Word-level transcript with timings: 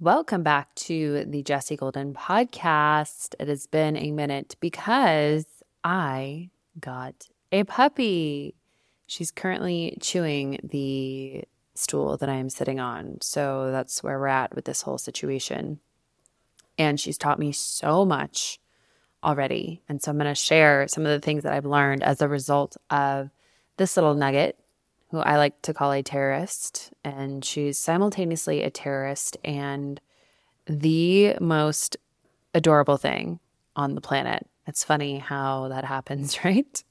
Welcome 0.00 0.44
back 0.44 0.72
to 0.76 1.24
the 1.24 1.42
Jessie 1.42 1.74
Golden 1.74 2.14
podcast. 2.14 3.34
It 3.40 3.48
has 3.48 3.66
been 3.66 3.96
a 3.96 4.12
minute 4.12 4.54
because 4.60 5.44
I 5.82 6.50
got 6.78 7.26
a 7.50 7.64
puppy. 7.64 8.54
She's 9.08 9.32
currently 9.32 9.98
chewing 10.00 10.60
the 10.62 11.42
stool 11.74 12.16
that 12.16 12.28
I 12.28 12.36
am 12.36 12.48
sitting 12.48 12.78
on. 12.78 13.18
So 13.22 13.72
that's 13.72 14.00
where 14.00 14.20
we're 14.20 14.28
at 14.28 14.54
with 14.54 14.66
this 14.66 14.82
whole 14.82 14.98
situation. 14.98 15.80
And 16.78 17.00
she's 17.00 17.18
taught 17.18 17.40
me 17.40 17.50
so 17.50 18.04
much 18.04 18.60
already. 19.24 19.82
And 19.88 20.00
so 20.00 20.12
I'm 20.12 20.18
going 20.18 20.30
to 20.30 20.34
share 20.36 20.86
some 20.86 21.06
of 21.06 21.10
the 21.10 21.18
things 21.18 21.42
that 21.42 21.52
I've 21.52 21.66
learned 21.66 22.04
as 22.04 22.22
a 22.22 22.28
result 22.28 22.76
of 22.88 23.30
this 23.78 23.96
little 23.96 24.14
nugget 24.14 24.60
who 25.10 25.18
I 25.20 25.36
like 25.36 25.60
to 25.62 25.74
call 25.74 25.92
a 25.92 26.02
terrorist, 26.02 26.92
and 27.04 27.44
she's 27.44 27.78
simultaneously 27.78 28.62
a 28.62 28.70
terrorist 28.70 29.36
and 29.44 30.00
the 30.66 31.36
most 31.40 31.96
adorable 32.54 32.98
thing 32.98 33.40
on 33.74 33.94
the 33.94 34.00
planet. 34.00 34.46
It's 34.66 34.84
funny 34.84 35.18
how 35.18 35.68
that 35.68 35.84
happens, 35.84 36.38
right? 36.44 36.84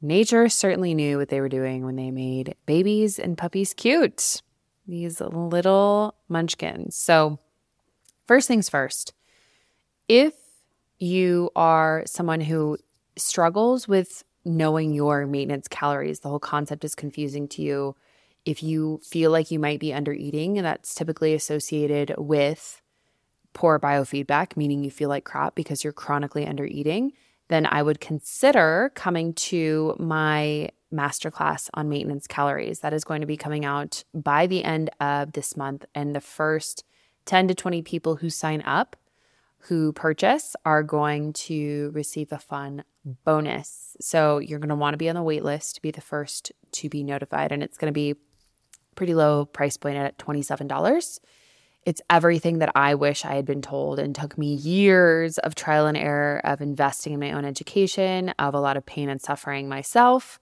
Nature 0.00 0.48
certainly 0.48 0.94
knew 0.94 1.18
what 1.18 1.28
they 1.28 1.40
were 1.40 1.48
doing 1.48 1.84
when 1.84 1.96
they 1.96 2.10
made 2.10 2.54
babies 2.66 3.18
and 3.18 3.36
puppies 3.36 3.74
cute. 3.74 4.42
These 4.86 5.20
little 5.20 6.14
munchkins. 6.28 6.96
So, 6.96 7.38
first 8.26 8.48
things 8.48 8.70
first, 8.70 9.12
if 10.08 10.32
you 10.98 11.50
are 11.54 12.04
someone 12.06 12.40
who 12.40 12.78
struggles 13.16 13.86
with 13.86 14.24
knowing 14.48 14.92
your 14.92 15.26
maintenance 15.26 15.68
calories. 15.68 16.20
The 16.20 16.28
whole 16.28 16.38
concept 16.38 16.84
is 16.84 16.94
confusing 16.94 17.46
to 17.48 17.62
you. 17.62 17.96
If 18.44 18.62
you 18.62 19.00
feel 19.04 19.30
like 19.30 19.50
you 19.50 19.58
might 19.58 19.78
be 19.78 19.92
under 19.92 20.12
eating, 20.12 20.54
that's 20.54 20.94
typically 20.94 21.34
associated 21.34 22.14
with 22.16 22.80
poor 23.52 23.78
biofeedback, 23.78 24.56
meaning 24.56 24.82
you 24.82 24.90
feel 24.90 25.08
like 25.08 25.24
crap 25.24 25.54
because 25.54 25.84
you're 25.84 25.92
chronically 25.92 26.46
under 26.46 26.64
eating, 26.64 27.12
then 27.48 27.66
I 27.66 27.82
would 27.82 28.00
consider 28.00 28.90
coming 28.94 29.34
to 29.34 29.94
my 29.98 30.70
masterclass 30.92 31.68
on 31.74 31.88
maintenance 31.88 32.26
calories. 32.26 32.80
That 32.80 32.94
is 32.94 33.04
going 33.04 33.20
to 33.20 33.26
be 33.26 33.36
coming 33.36 33.64
out 33.64 34.04
by 34.14 34.46
the 34.46 34.64
end 34.64 34.90
of 35.00 35.32
this 35.32 35.56
month. 35.56 35.84
And 35.94 36.14
the 36.14 36.20
first 36.20 36.84
10 37.26 37.48
to 37.48 37.54
20 37.54 37.82
people 37.82 38.16
who 38.16 38.30
sign 38.30 38.62
up 38.62 38.96
who 39.62 39.92
purchase 39.92 40.54
are 40.64 40.82
going 40.82 41.32
to 41.32 41.90
receive 41.92 42.32
a 42.32 42.38
fun 42.38 42.84
bonus. 43.24 43.96
So 44.00 44.38
you're 44.38 44.58
going 44.58 44.68
to 44.68 44.74
want 44.74 44.94
to 44.94 44.98
be 44.98 45.08
on 45.08 45.14
the 45.14 45.22
wait 45.22 45.44
list 45.44 45.76
to 45.76 45.82
be 45.82 45.90
the 45.90 46.00
first 46.00 46.52
to 46.72 46.88
be 46.88 47.02
notified. 47.02 47.52
And 47.52 47.62
it's 47.62 47.78
going 47.78 47.92
to 47.92 47.92
be 47.92 48.14
pretty 48.94 49.14
low 49.14 49.44
price 49.44 49.76
point 49.76 49.96
at 49.96 50.18
$27. 50.18 51.20
It's 51.86 52.02
everything 52.10 52.58
that 52.58 52.72
I 52.74 52.94
wish 52.94 53.24
I 53.24 53.34
had 53.34 53.46
been 53.46 53.62
told 53.62 53.98
and 53.98 54.14
took 54.14 54.36
me 54.36 54.54
years 54.54 55.38
of 55.38 55.54
trial 55.54 55.86
and 55.86 55.96
error 55.96 56.40
of 56.44 56.60
investing 56.60 57.12
in 57.14 57.20
my 57.20 57.32
own 57.32 57.44
education, 57.44 58.30
of 58.38 58.54
a 58.54 58.60
lot 58.60 58.76
of 58.76 58.84
pain 58.84 59.08
and 59.08 59.20
suffering 59.20 59.68
myself 59.68 60.38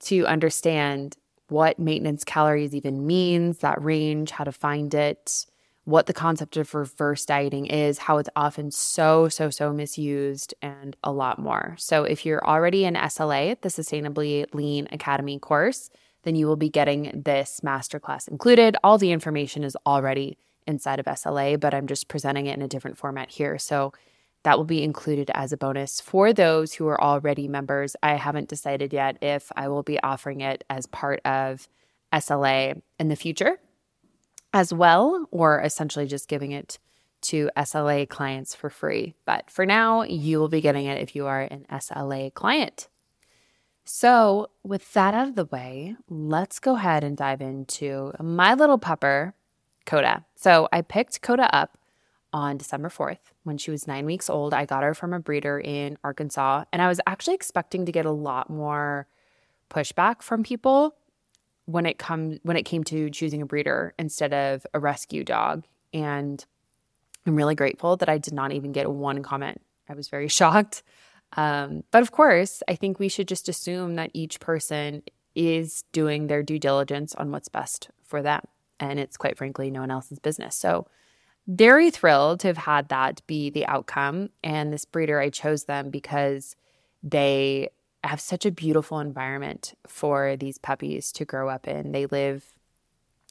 to 0.00 0.26
understand 0.26 1.16
what 1.48 1.78
maintenance 1.78 2.24
calories 2.24 2.74
even 2.74 3.06
means, 3.06 3.58
that 3.58 3.82
range, 3.82 4.30
how 4.32 4.44
to 4.44 4.52
find 4.52 4.92
it, 4.94 5.46
what 5.84 6.06
the 6.06 6.12
concept 6.12 6.56
of 6.56 6.74
reverse 6.74 7.24
dieting 7.24 7.66
is, 7.66 7.98
how 7.98 8.18
it's 8.18 8.28
often 8.36 8.70
so, 8.70 9.28
so, 9.28 9.50
so 9.50 9.72
misused, 9.72 10.54
and 10.62 10.96
a 11.02 11.10
lot 11.10 11.38
more. 11.38 11.74
So, 11.78 12.04
if 12.04 12.24
you're 12.24 12.44
already 12.46 12.84
in 12.84 12.94
SLA, 12.94 13.60
the 13.60 13.68
Sustainably 13.68 14.46
Lean 14.54 14.86
Academy 14.92 15.38
course, 15.38 15.90
then 16.22 16.36
you 16.36 16.46
will 16.46 16.56
be 16.56 16.68
getting 16.68 17.22
this 17.24 17.60
masterclass 17.64 18.28
included. 18.28 18.76
All 18.84 18.96
the 18.96 19.10
information 19.10 19.64
is 19.64 19.76
already 19.84 20.38
inside 20.68 21.00
of 21.00 21.06
SLA, 21.06 21.58
but 21.58 21.74
I'm 21.74 21.88
just 21.88 22.06
presenting 22.06 22.46
it 22.46 22.56
in 22.56 22.62
a 22.62 22.68
different 22.68 22.96
format 22.96 23.30
here. 23.30 23.58
So, 23.58 23.92
that 24.44 24.58
will 24.58 24.64
be 24.64 24.82
included 24.82 25.30
as 25.34 25.52
a 25.52 25.56
bonus 25.56 26.00
for 26.00 26.32
those 26.32 26.74
who 26.74 26.86
are 26.88 27.00
already 27.00 27.48
members. 27.48 27.96
I 28.02 28.14
haven't 28.14 28.48
decided 28.48 28.92
yet 28.92 29.16
if 29.20 29.50
I 29.56 29.68
will 29.68 29.84
be 29.84 30.00
offering 30.00 30.40
it 30.40 30.64
as 30.68 30.86
part 30.86 31.20
of 31.24 31.68
SLA 32.12 32.80
in 32.98 33.08
the 33.08 33.16
future 33.16 33.58
as 34.52 34.72
well, 34.72 35.26
or 35.30 35.60
essentially 35.60 36.06
just 36.06 36.28
giving 36.28 36.52
it 36.52 36.78
to 37.22 37.50
SLA 37.56 38.08
clients 38.08 38.54
for 38.54 38.68
free. 38.68 39.14
But 39.24 39.50
for 39.50 39.64
now, 39.64 40.02
you 40.02 40.38
will 40.38 40.48
be 40.48 40.60
getting 40.60 40.86
it 40.86 41.00
if 41.00 41.14
you 41.14 41.26
are 41.26 41.42
an 41.42 41.66
SLA 41.70 42.34
client. 42.34 42.88
So, 43.84 44.50
with 44.62 44.92
that 44.92 45.14
out 45.14 45.28
of 45.28 45.34
the 45.34 45.44
way, 45.46 45.96
let's 46.08 46.60
go 46.60 46.76
ahead 46.76 47.02
and 47.02 47.16
dive 47.16 47.40
into 47.40 48.12
my 48.20 48.54
little 48.54 48.78
pupper, 48.78 49.32
Koda. 49.86 50.24
So, 50.36 50.68
I 50.72 50.82
picked 50.82 51.20
Koda 51.20 51.52
up 51.54 51.78
on 52.32 52.56
December 52.56 52.88
4th 52.88 53.32
when 53.42 53.58
she 53.58 53.70
was 53.70 53.86
nine 53.88 54.06
weeks 54.06 54.30
old. 54.30 54.54
I 54.54 54.66
got 54.66 54.84
her 54.84 54.94
from 54.94 55.12
a 55.12 55.18
breeder 55.18 55.58
in 55.58 55.98
Arkansas, 56.04 56.64
and 56.72 56.80
I 56.80 56.88
was 56.88 57.00
actually 57.06 57.34
expecting 57.34 57.84
to 57.86 57.92
get 57.92 58.06
a 58.06 58.12
lot 58.12 58.48
more 58.48 59.08
pushback 59.68 60.22
from 60.22 60.42
people 60.42 60.94
when 61.66 61.86
it 61.86 61.98
come 61.98 62.38
when 62.42 62.56
it 62.56 62.64
came 62.64 62.84
to 62.84 63.10
choosing 63.10 63.42
a 63.42 63.46
breeder 63.46 63.94
instead 63.98 64.32
of 64.32 64.66
a 64.74 64.80
rescue 64.80 65.24
dog. 65.24 65.64
And 65.92 66.44
i'm 67.26 67.36
really 67.36 67.54
grateful 67.54 67.96
that 67.96 68.08
i 68.08 68.18
did 68.18 68.34
not 68.34 68.52
even 68.52 68.72
get 68.72 68.90
one 68.90 69.22
comment. 69.22 69.60
I 69.88 69.94
was 69.94 70.08
very 70.08 70.28
shocked. 70.40 70.82
Um, 71.34 71.82
but 71.90 72.02
of 72.02 72.12
course 72.12 72.62
i 72.68 72.74
think 72.74 72.98
we 72.98 73.08
should 73.08 73.28
just 73.28 73.48
assume 73.48 73.94
that 73.94 74.10
each 74.12 74.40
person 74.40 75.02
is 75.34 75.84
doing 75.92 76.26
their 76.26 76.42
due 76.42 76.58
diligence 76.58 77.14
on 77.14 77.30
what's 77.30 77.48
best 77.48 77.90
for 78.04 78.22
them. 78.22 78.42
And 78.78 78.98
it's 78.98 79.16
quite 79.16 79.38
frankly 79.38 79.70
no 79.70 79.80
one 79.80 79.90
else's 79.90 80.18
business. 80.18 80.56
So 80.56 80.86
very 81.46 81.90
thrilled 81.90 82.40
to 82.40 82.48
have 82.48 82.58
had 82.58 82.88
that 82.88 83.22
be 83.26 83.50
the 83.50 83.66
outcome. 83.66 84.30
And 84.44 84.72
this 84.72 84.84
breeder 84.84 85.20
i 85.20 85.30
chose 85.30 85.64
them 85.64 85.90
because 85.90 86.56
they 87.02 87.68
have 88.04 88.20
such 88.20 88.44
a 88.44 88.50
beautiful 88.50 88.98
environment 88.98 89.74
for 89.86 90.36
these 90.36 90.58
puppies 90.58 91.12
to 91.12 91.24
grow 91.24 91.48
up 91.48 91.68
in. 91.68 91.92
They 91.92 92.06
live 92.06 92.44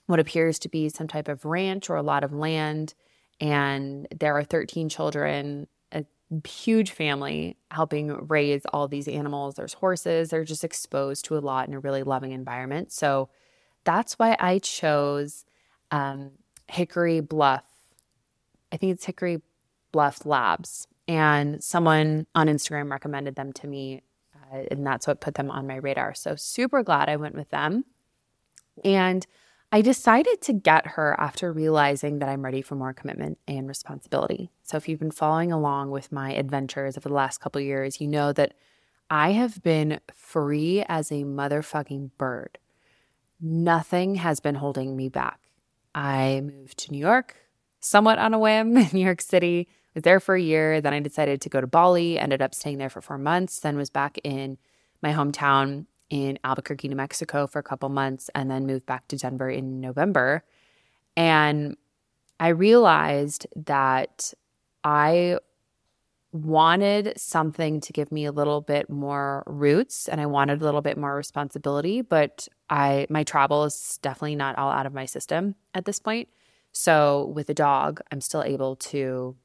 what 0.08 0.20
appears 0.20 0.60
to 0.60 0.70
be 0.70 0.90
some 0.90 1.08
type 1.08 1.28
of 1.28 1.46
ranch 1.46 1.90
or 1.90 1.96
a 1.96 2.02
lot 2.02 2.24
of 2.24 2.34
land, 2.34 2.94
and 3.40 4.08
there 4.18 4.38
are 4.38 4.44
13 4.44 4.90
children, 4.90 5.68
a 5.92 6.06
huge 6.48 6.92
family 6.92 7.58
helping 7.72 8.28
raise 8.28 8.66
all 8.68 8.88
these 8.88 9.08
animals. 9.08 9.56
There's 9.56 9.74
horses, 9.74 10.30
they're 10.30 10.44
just 10.44 10.64
exposed 10.64 11.26
to 11.26 11.38
a 11.38 11.40
lot 11.40 11.68
in 11.68 11.74
a 11.74 11.80
really 11.80 12.04
loving 12.04 12.32
environment. 12.32 12.92
So 12.92 13.30
that's 13.84 14.18
why 14.20 14.38
I 14.40 14.60
chose 14.60 15.46
um, 15.92 16.32
Hickory 16.68 17.20
Bluff. 17.20 17.66
I 18.72 18.78
think 18.78 18.94
it's 18.94 19.06
Hickory 19.06 19.42
Bluff 19.92 20.26
Labs. 20.26 20.88
And 21.08 21.62
someone 21.62 22.28
on 22.36 22.48
Instagram 22.48 22.90
recommended 22.90 23.36
them 23.36 23.52
to 23.54 23.68
me 23.68 24.04
Uh, 24.52 24.64
and 24.72 24.86
that's 24.86 25.08
what 25.08 25.22
put 25.22 25.36
them 25.36 25.52
on 25.52 25.68
my 25.68 25.76
radar. 25.76 26.14
So, 26.14 26.36
super 26.36 26.84
glad 26.84 27.10
I 27.10 27.16
went 27.16 27.36
with 27.36 27.50
them. 27.50 27.86
And 28.84 29.26
I 29.72 29.82
decided 29.82 30.42
to 30.42 30.54
get 30.54 30.88
her 30.88 31.16
after 31.20 31.52
realizing 31.54 32.20
that 32.20 32.30
I'm 32.30 32.44
ready 32.44 32.62
for 32.62 32.76
more 32.76 32.94
commitment 32.94 33.38
and 33.48 33.68
responsibility. 33.68 34.52
So, 34.64 34.78
if 34.78 34.90
you've 34.90 35.00
been 35.00 35.12
following 35.12 35.52
along 35.52 35.92
with 35.92 36.12
my 36.12 36.34
adventures 36.34 36.98
over 36.98 37.10
the 37.10 37.16
last 37.16 37.40
couple 37.40 37.62
years, 37.62 38.02
you 38.02 38.08
know 38.08 38.34
that 38.34 38.54
I 39.10 39.32
have 39.32 39.62
been 39.62 40.00
free 40.14 40.84
as 40.88 41.12
a 41.12 41.24
motherfucking 41.24 42.12
bird. 42.18 42.58
Nothing 43.40 44.16
has 44.16 44.40
been 44.40 44.56
holding 44.56 44.96
me 44.96 45.10
back. 45.10 45.40
I 45.94 46.42
moved 46.44 46.78
to 46.80 46.92
New 46.92 47.00
York 47.00 47.36
somewhat 47.82 48.20
on 48.20 48.34
a 48.34 48.40
whim 48.40 48.78
in 48.78 48.90
New 48.94 49.04
York 49.04 49.22
City 49.22 49.68
was 49.94 50.04
there 50.04 50.20
for 50.20 50.36
a 50.36 50.42
year. 50.42 50.82
Then 50.82 50.94
I 50.94 51.00
decided 51.00 51.42
to 51.42 51.50
go 51.50 51.62
to 51.62 51.68
Bali, 51.68 52.18
ended 52.18 52.42
up 52.42 52.54
staying 52.54 52.78
there 52.78 52.90
for 52.90 53.02
four 53.02 53.18
months, 53.18 53.60
then 53.60 53.78
was 53.78 53.90
back 53.90 54.18
in 54.24 54.58
my 55.02 55.14
hometown 55.14 55.86
in 56.10 56.38
Albuquerque, 56.44 56.90
New 56.90 56.96
Mexico 56.96 57.48
for 57.48 57.60
a 57.60 57.64
couple 57.64 57.90
months, 57.90 58.30
and 58.36 58.52
then 58.52 58.66
moved 58.66 58.86
back 58.86 59.08
to 59.08 59.18
Denver 59.18 59.50
in 59.50 59.80
November. 59.80 60.44
And 61.16 61.78
I 62.40 62.50
realized 62.50 63.48
that 63.56 64.34
I 64.84 65.38
wanted 66.34 67.14
something 67.18 67.82
to 67.82 67.94
give 67.94 68.12
me 68.12 68.26
a 68.26 68.32
little 68.32 68.62
bit 68.62 68.90
more 68.90 69.44
roots 69.46 70.08
and 70.08 70.22
I 70.22 70.26
wanted 70.26 70.62
a 70.62 70.66
little 70.66 70.82
bit 70.82 70.98
more 70.98 71.16
responsibility, 71.16 72.02
but 72.02 72.48
I 72.70 73.06
my 73.10 73.24
travel 73.24 73.66
is 73.66 74.00
definitely 74.02 74.36
not 74.36 74.58
all 74.58 74.72
out 74.72 74.86
of 74.86 74.94
my 74.94 75.06
system 75.06 75.56
at 75.74 75.86
this 75.86 76.00
point. 76.00 76.30
So 76.72 77.32
with 77.36 77.50
a 77.50 77.54
dog, 77.54 78.00
I'm 78.12 78.22
still 78.22 78.44
able 78.44 78.78
to 78.78 79.36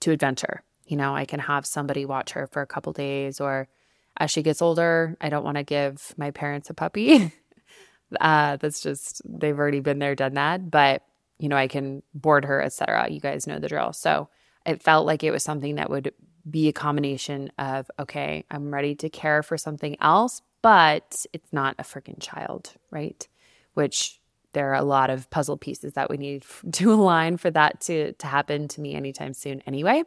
to 0.00 0.10
adventure. 0.10 0.62
You 0.86 0.96
know, 0.96 1.14
I 1.14 1.24
can 1.24 1.40
have 1.40 1.66
somebody 1.66 2.04
watch 2.04 2.32
her 2.32 2.46
for 2.46 2.62
a 2.62 2.66
couple 2.66 2.92
days, 2.92 3.40
or 3.40 3.68
as 4.16 4.30
she 4.30 4.42
gets 4.42 4.60
older, 4.60 5.16
I 5.20 5.28
don't 5.28 5.44
want 5.44 5.56
to 5.56 5.62
give 5.62 6.14
my 6.16 6.30
parents 6.30 6.70
a 6.70 6.74
puppy. 6.74 7.32
uh, 8.20 8.56
that's 8.56 8.80
just 8.80 9.22
they've 9.24 9.58
already 9.58 9.80
been 9.80 9.98
there, 9.98 10.14
done 10.14 10.34
that. 10.34 10.70
But 10.70 11.02
you 11.38 11.48
know, 11.48 11.56
I 11.56 11.68
can 11.68 12.02
board 12.12 12.44
her, 12.44 12.60
etc. 12.60 13.08
You 13.10 13.20
guys 13.20 13.46
know 13.46 13.58
the 13.58 13.68
drill. 13.68 13.92
So 13.92 14.28
it 14.66 14.82
felt 14.82 15.06
like 15.06 15.24
it 15.24 15.30
was 15.30 15.42
something 15.42 15.76
that 15.76 15.88
would 15.88 16.12
be 16.48 16.68
a 16.68 16.72
combination 16.72 17.50
of 17.58 17.90
okay, 17.98 18.44
I'm 18.50 18.72
ready 18.72 18.94
to 18.96 19.08
care 19.08 19.42
for 19.42 19.56
something 19.56 19.96
else, 20.00 20.42
but 20.62 21.24
it's 21.32 21.52
not 21.52 21.76
a 21.78 21.82
freaking 21.82 22.20
child, 22.20 22.74
right? 22.90 23.26
Which 23.74 24.19
there 24.52 24.70
are 24.70 24.74
a 24.74 24.84
lot 24.84 25.10
of 25.10 25.28
puzzle 25.30 25.56
pieces 25.56 25.94
that 25.94 26.10
we 26.10 26.16
need 26.16 26.44
to 26.72 26.92
align 26.92 27.36
for 27.36 27.50
that 27.50 27.80
to 27.82 28.12
to 28.14 28.26
happen 28.26 28.68
to 28.68 28.80
me 28.80 28.94
anytime 28.94 29.34
soon 29.34 29.62
anyway. 29.66 30.02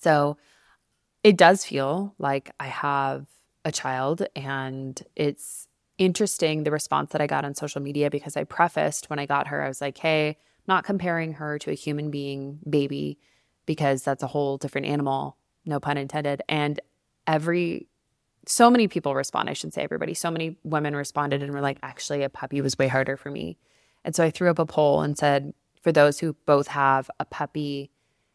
So 0.00 0.36
it 1.22 1.36
does 1.36 1.64
feel 1.64 2.14
like 2.18 2.52
I 2.60 2.66
have 2.66 3.26
a 3.64 3.72
child 3.72 4.26
and 4.36 5.02
it's 5.16 5.68
interesting 5.96 6.64
the 6.64 6.70
response 6.70 7.12
that 7.12 7.22
I 7.22 7.26
got 7.26 7.44
on 7.44 7.54
social 7.54 7.80
media 7.80 8.10
because 8.10 8.36
I 8.36 8.44
prefaced 8.44 9.08
when 9.08 9.18
I 9.18 9.26
got 9.26 9.46
her 9.46 9.62
I 9.62 9.68
was 9.68 9.80
like, 9.80 9.96
"Hey, 9.98 10.36
not 10.66 10.84
comparing 10.84 11.34
her 11.34 11.58
to 11.60 11.70
a 11.70 11.74
human 11.74 12.10
being 12.10 12.58
baby 12.68 13.18
because 13.66 14.02
that's 14.02 14.22
a 14.22 14.28
whole 14.28 14.58
different 14.58 14.86
animal, 14.86 15.38
no 15.64 15.80
pun 15.80 15.96
intended." 15.96 16.42
And 16.48 16.80
every 17.26 17.88
so 18.46 18.70
many 18.70 18.88
people 18.88 19.14
respond. 19.14 19.48
I 19.48 19.54
should 19.54 19.72
say 19.72 19.82
everybody. 19.82 20.14
So 20.14 20.30
many 20.30 20.56
women 20.64 20.96
responded 20.96 21.42
and 21.42 21.52
were 21.52 21.60
like, 21.60 21.78
actually, 21.82 22.22
a 22.22 22.28
puppy 22.28 22.60
was 22.60 22.78
way 22.78 22.88
harder 22.88 23.16
for 23.16 23.30
me. 23.30 23.58
And 24.04 24.14
so 24.14 24.24
I 24.24 24.30
threw 24.30 24.50
up 24.50 24.58
a 24.58 24.66
poll 24.66 25.00
and 25.00 25.16
said, 25.16 25.54
for 25.82 25.92
those 25.92 26.18
who 26.18 26.34
both 26.46 26.68
have 26.68 27.10
a 27.20 27.24
puppy 27.24 27.90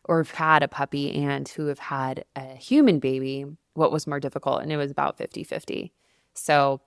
or 0.05 0.17
have 0.19 0.31
had 0.31 0.63
a 0.63 0.67
puppy 0.67 1.13
and 1.13 1.47
who 1.49 1.67
have 1.67 1.79
had 1.79 2.25
a 2.35 2.55
human 2.55 2.99
baby, 2.99 3.45
what 3.73 3.91
was 3.91 4.07
more 4.07 4.19
difficult? 4.19 4.61
And 4.61 4.71
it 4.71 4.77
was 4.77 4.91
about 4.91 5.17
50 5.17 5.43
50. 5.43 5.93
So 6.33 6.81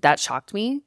that 0.00 0.18
shocked 0.18 0.54
me 0.54 0.82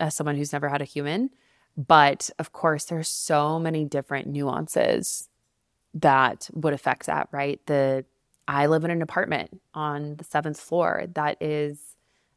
as 0.00 0.14
someone 0.16 0.36
who's 0.36 0.52
never 0.52 0.68
had 0.68 0.82
a 0.82 0.86
human. 0.86 1.30
But 1.76 2.30
of 2.38 2.52
course, 2.52 2.84
there's 2.86 3.08
so 3.08 3.58
many 3.58 3.84
different 3.84 4.26
nuances 4.26 5.28
that 5.94 6.48
would 6.52 6.72
affect 6.72 7.06
that, 7.06 7.28
right? 7.30 7.60
The 7.66 8.04
I 8.48 8.64
live 8.66 8.82
in 8.82 8.90
an 8.90 9.02
apartment 9.02 9.60
on 9.74 10.16
the 10.16 10.24
seventh 10.24 10.58
floor. 10.58 11.04
That 11.12 11.36
is 11.40 11.96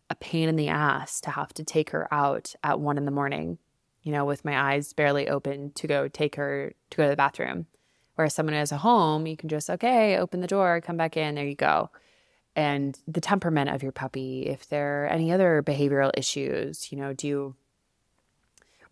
a 0.09 0.15
pain 0.15 0.49
in 0.49 0.57
the 0.57 0.67
ass 0.67 1.21
to 1.21 1.31
have 1.31 1.53
to 1.53 1.63
take 1.63 1.91
her 1.91 2.13
out 2.13 2.53
at 2.65 2.81
one 2.81 2.97
in 2.97 3.05
the 3.05 3.11
morning, 3.11 3.57
you 4.03 4.11
know, 4.11 4.25
with 4.25 4.43
my 4.43 4.73
eyes 4.73 4.91
barely 4.91 5.29
open 5.29 5.71
to 5.75 5.87
go 5.87 6.09
take 6.09 6.35
her 6.35 6.73
to 6.89 6.97
go 6.97 7.03
to 7.03 7.09
the 7.09 7.15
bathroom. 7.15 7.65
Whereas 8.15 8.35
someone 8.35 8.53
who 8.53 8.59
has 8.59 8.73
a 8.73 8.77
home, 8.77 9.25
you 9.25 9.37
can 9.37 9.47
just, 9.47 9.69
okay, 9.69 10.17
open 10.17 10.41
the 10.41 10.47
door, 10.47 10.81
come 10.81 10.97
back 10.97 11.15
in, 11.15 11.35
there 11.35 11.45
you 11.45 11.55
go. 11.55 11.89
And 12.57 12.99
the 13.07 13.21
temperament 13.21 13.69
of 13.69 13.81
your 13.81 13.93
puppy, 13.93 14.47
if 14.47 14.67
there 14.67 15.05
are 15.05 15.07
any 15.07 15.31
other 15.31 15.63
behavioral 15.65 16.11
issues, 16.17 16.91
you 16.91 16.97
know, 16.97 17.13
do 17.13 17.25
you, 17.25 17.55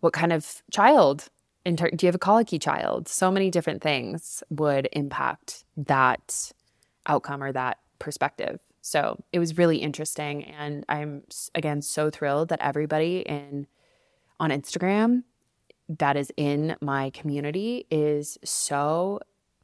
what 0.00 0.14
kind 0.14 0.32
of 0.32 0.62
child 0.70 1.28
do 1.66 1.76
you 2.00 2.06
have 2.06 2.14
a 2.14 2.18
colicky 2.18 2.58
child? 2.58 3.06
So 3.06 3.30
many 3.30 3.50
different 3.50 3.82
things 3.82 4.42
would 4.48 4.88
impact 4.92 5.64
that 5.76 6.52
outcome 7.10 7.42
or 7.42 7.52
that 7.52 7.78
perspective. 7.98 8.60
So 8.80 9.22
it 9.32 9.38
was 9.38 9.58
really 9.58 9.78
interesting. 9.78 10.44
And 10.44 10.84
I'm, 10.88 11.22
again, 11.54 11.82
so 11.82 12.08
thrilled 12.08 12.48
that 12.48 12.60
everybody 12.60 13.20
in 13.20 13.66
on 14.38 14.50
Instagram 14.50 15.24
that 15.98 16.16
is 16.16 16.32
in 16.36 16.76
my 16.80 17.10
community 17.10 17.86
is 17.90 18.38
so 18.44 19.20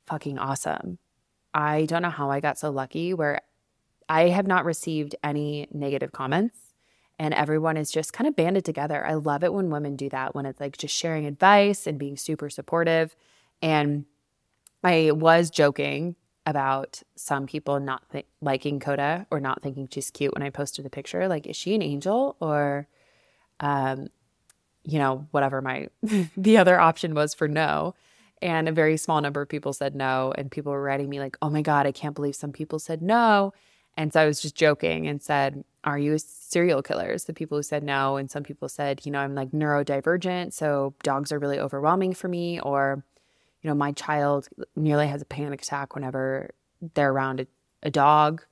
fucking 0.06 0.38
awesome. 0.38 0.98
I 1.54 1.86
don't 1.86 2.02
know 2.02 2.10
how 2.10 2.30
I 2.30 2.40
got 2.40 2.58
so 2.58 2.70
lucky 2.70 3.14
where 3.14 3.40
I 4.08 4.28
have 4.28 4.46
not 4.46 4.64
received 4.64 5.16
any 5.24 5.68
negative 5.72 6.12
comments 6.12 6.56
and 7.18 7.32
everyone 7.32 7.78
is 7.78 7.90
just 7.90 8.12
kind 8.12 8.28
of 8.28 8.36
banded 8.36 8.64
together. 8.64 9.06
I 9.06 9.14
love 9.14 9.42
it 9.42 9.54
when 9.54 9.70
women 9.70 9.96
do 9.96 10.10
that, 10.10 10.34
when 10.34 10.44
it's 10.44 10.60
like 10.60 10.76
just 10.76 10.94
sharing 10.94 11.24
advice 11.24 11.86
and 11.86 11.98
being 11.98 12.16
super 12.16 12.50
supportive. 12.50 13.16
And 13.62 14.04
I 14.84 15.12
was 15.12 15.48
joking 15.48 16.16
about 16.46 17.02
some 17.16 17.46
people 17.46 17.80
not 17.80 18.08
th- 18.10 18.26
liking 18.40 18.78
Koda 18.78 19.26
or 19.30 19.40
not 19.40 19.62
thinking 19.62 19.88
she's 19.90 20.10
cute 20.10 20.32
when 20.32 20.44
I 20.44 20.50
posted 20.50 20.86
a 20.86 20.90
picture. 20.90 21.26
Like, 21.28 21.46
is 21.46 21.56
she 21.56 21.74
an 21.74 21.82
angel 21.82 22.36
or, 22.40 22.86
um, 23.58 24.08
you 24.84 24.98
know, 24.98 25.26
whatever 25.32 25.60
my 25.60 25.88
the 26.36 26.58
other 26.58 26.78
option 26.78 27.14
was 27.14 27.34
for 27.34 27.48
no. 27.48 27.94
And 28.42 28.68
a 28.68 28.72
very 28.72 28.96
small 28.96 29.20
number 29.20 29.40
of 29.40 29.48
people 29.48 29.72
said 29.72 29.94
no, 29.94 30.32
and 30.36 30.50
people 30.50 30.70
were 30.70 30.82
writing 30.82 31.08
me 31.08 31.18
like, 31.20 31.38
"Oh 31.40 31.48
my 31.48 31.62
god, 31.62 31.86
I 31.86 31.92
can't 31.92 32.14
believe 32.14 32.36
some 32.36 32.52
people 32.52 32.78
said 32.78 33.00
no." 33.00 33.54
And 33.96 34.12
so 34.12 34.20
I 34.20 34.26
was 34.26 34.42
just 34.42 34.54
joking 34.54 35.06
and 35.08 35.22
said, 35.22 35.64
"Are 35.84 35.98
you 35.98 36.18
serial 36.18 36.82
killers?" 36.82 37.24
The 37.24 37.32
people 37.32 37.56
who 37.58 37.62
said 37.62 37.82
no, 37.82 38.16
and 38.16 38.30
some 38.30 38.42
people 38.42 38.68
said, 38.68 39.06
"You 39.06 39.12
know, 39.12 39.20
I'm 39.20 39.34
like 39.34 39.52
neurodivergent, 39.52 40.52
so 40.52 40.94
dogs 41.02 41.32
are 41.32 41.38
really 41.38 41.58
overwhelming 41.58 42.12
for 42.12 42.28
me," 42.28 42.60
or 42.60 43.02
you 43.62 43.68
know, 43.68 43.74
my 43.74 43.92
child 43.92 44.48
nearly 44.74 45.06
has 45.06 45.22
a 45.22 45.26
panic 45.26 45.62
attack 45.62 45.94
whenever 45.94 46.50
they're 46.94 47.10
around 47.12 47.40
a, 47.40 47.46
a 47.82 47.90
dog. 47.90 48.42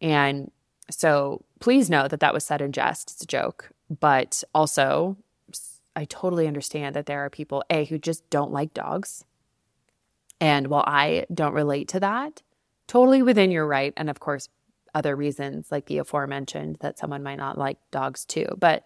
And 0.00 0.50
so 0.90 1.44
please 1.60 1.90
know 1.90 2.08
that 2.08 2.20
that 2.20 2.34
was 2.34 2.44
said 2.44 2.60
in 2.60 2.72
jest. 2.72 3.12
It's 3.12 3.22
a 3.22 3.26
joke. 3.26 3.70
But 4.00 4.42
also, 4.54 5.16
I 5.96 6.04
totally 6.04 6.46
understand 6.46 6.96
that 6.96 7.06
there 7.06 7.24
are 7.24 7.30
people, 7.30 7.64
A, 7.70 7.84
who 7.84 7.98
just 7.98 8.28
don't 8.30 8.52
like 8.52 8.74
dogs. 8.74 9.24
And 10.40 10.66
while 10.66 10.84
I 10.86 11.26
don't 11.32 11.54
relate 11.54 11.88
to 11.88 12.00
that, 12.00 12.42
totally 12.86 13.22
within 13.22 13.50
your 13.50 13.66
right. 13.66 13.92
And 13.96 14.10
of 14.10 14.20
course, 14.20 14.48
other 14.94 15.16
reasons 15.16 15.70
like 15.70 15.86
the 15.86 15.98
aforementioned 15.98 16.76
that 16.80 16.98
someone 16.98 17.22
might 17.22 17.38
not 17.38 17.58
like 17.58 17.78
dogs 17.90 18.24
too. 18.24 18.46
But 18.58 18.84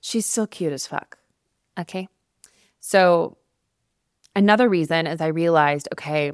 she's 0.00 0.26
still 0.26 0.46
cute 0.46 0.72
as 0.72 0.86
fuck. 0.86 1.18
Okay. 1.78 2.08
So 2.80 3.37
Another 4.38 4.68
reason 4.68 5.08
is 5.08 5.20
I 5.20 5.26
realized, 5.26 5.88
okay, 5.94 6.30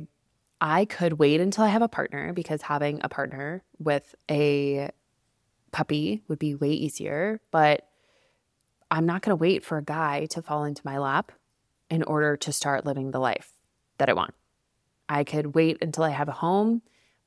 I 0.61 0.85
could 0.85 1.15
wait 1.15 1.41
until 1.41 1.65
I 1.65 1.69
have 1.69 1.81
a 1.81 1.89
partner 1.89 2.35
because 2.35 2.61
having 2.61 3.01
a 3.03 3.09
partner 3.09 3.65
with 3.79 4.15
a 4.31 4.91
puppy 5.73 6.23
would 6.29 6.39
be 6.39 6.55
way 6.55 6.69
easier. 6.69 7.41
But 7.51 7.89
I'm 8.91 9.07
not 9.07 9.23
going 9.23 9.31
to 9.31 9.41
wait 9.41 9.65
for 9.65 9.79
a 9.79 9.83
guy 9.83 10.27
to 10.27 10.43
fall 10.43 10.65
into 10.65 10.83
my 10.85 10.99
lap 10.99 11.33
in 11.89 12.03
order 12.03 12.37
to 12.37 12.53
start 12.53 12.85
living 12.85 13.11
the 13.11 13.21
life 13.21 13.53
that 13.97 14.11
I 14.11 14.13
want. 14.13 14.35
I 15.09 15.25
could 15.25 15.55
wait 15.55 15.79
until 15.81 16.05
I 16.05 16.11
have 16.11 16.29
a 16.29 16.33
home, 16.33 16.83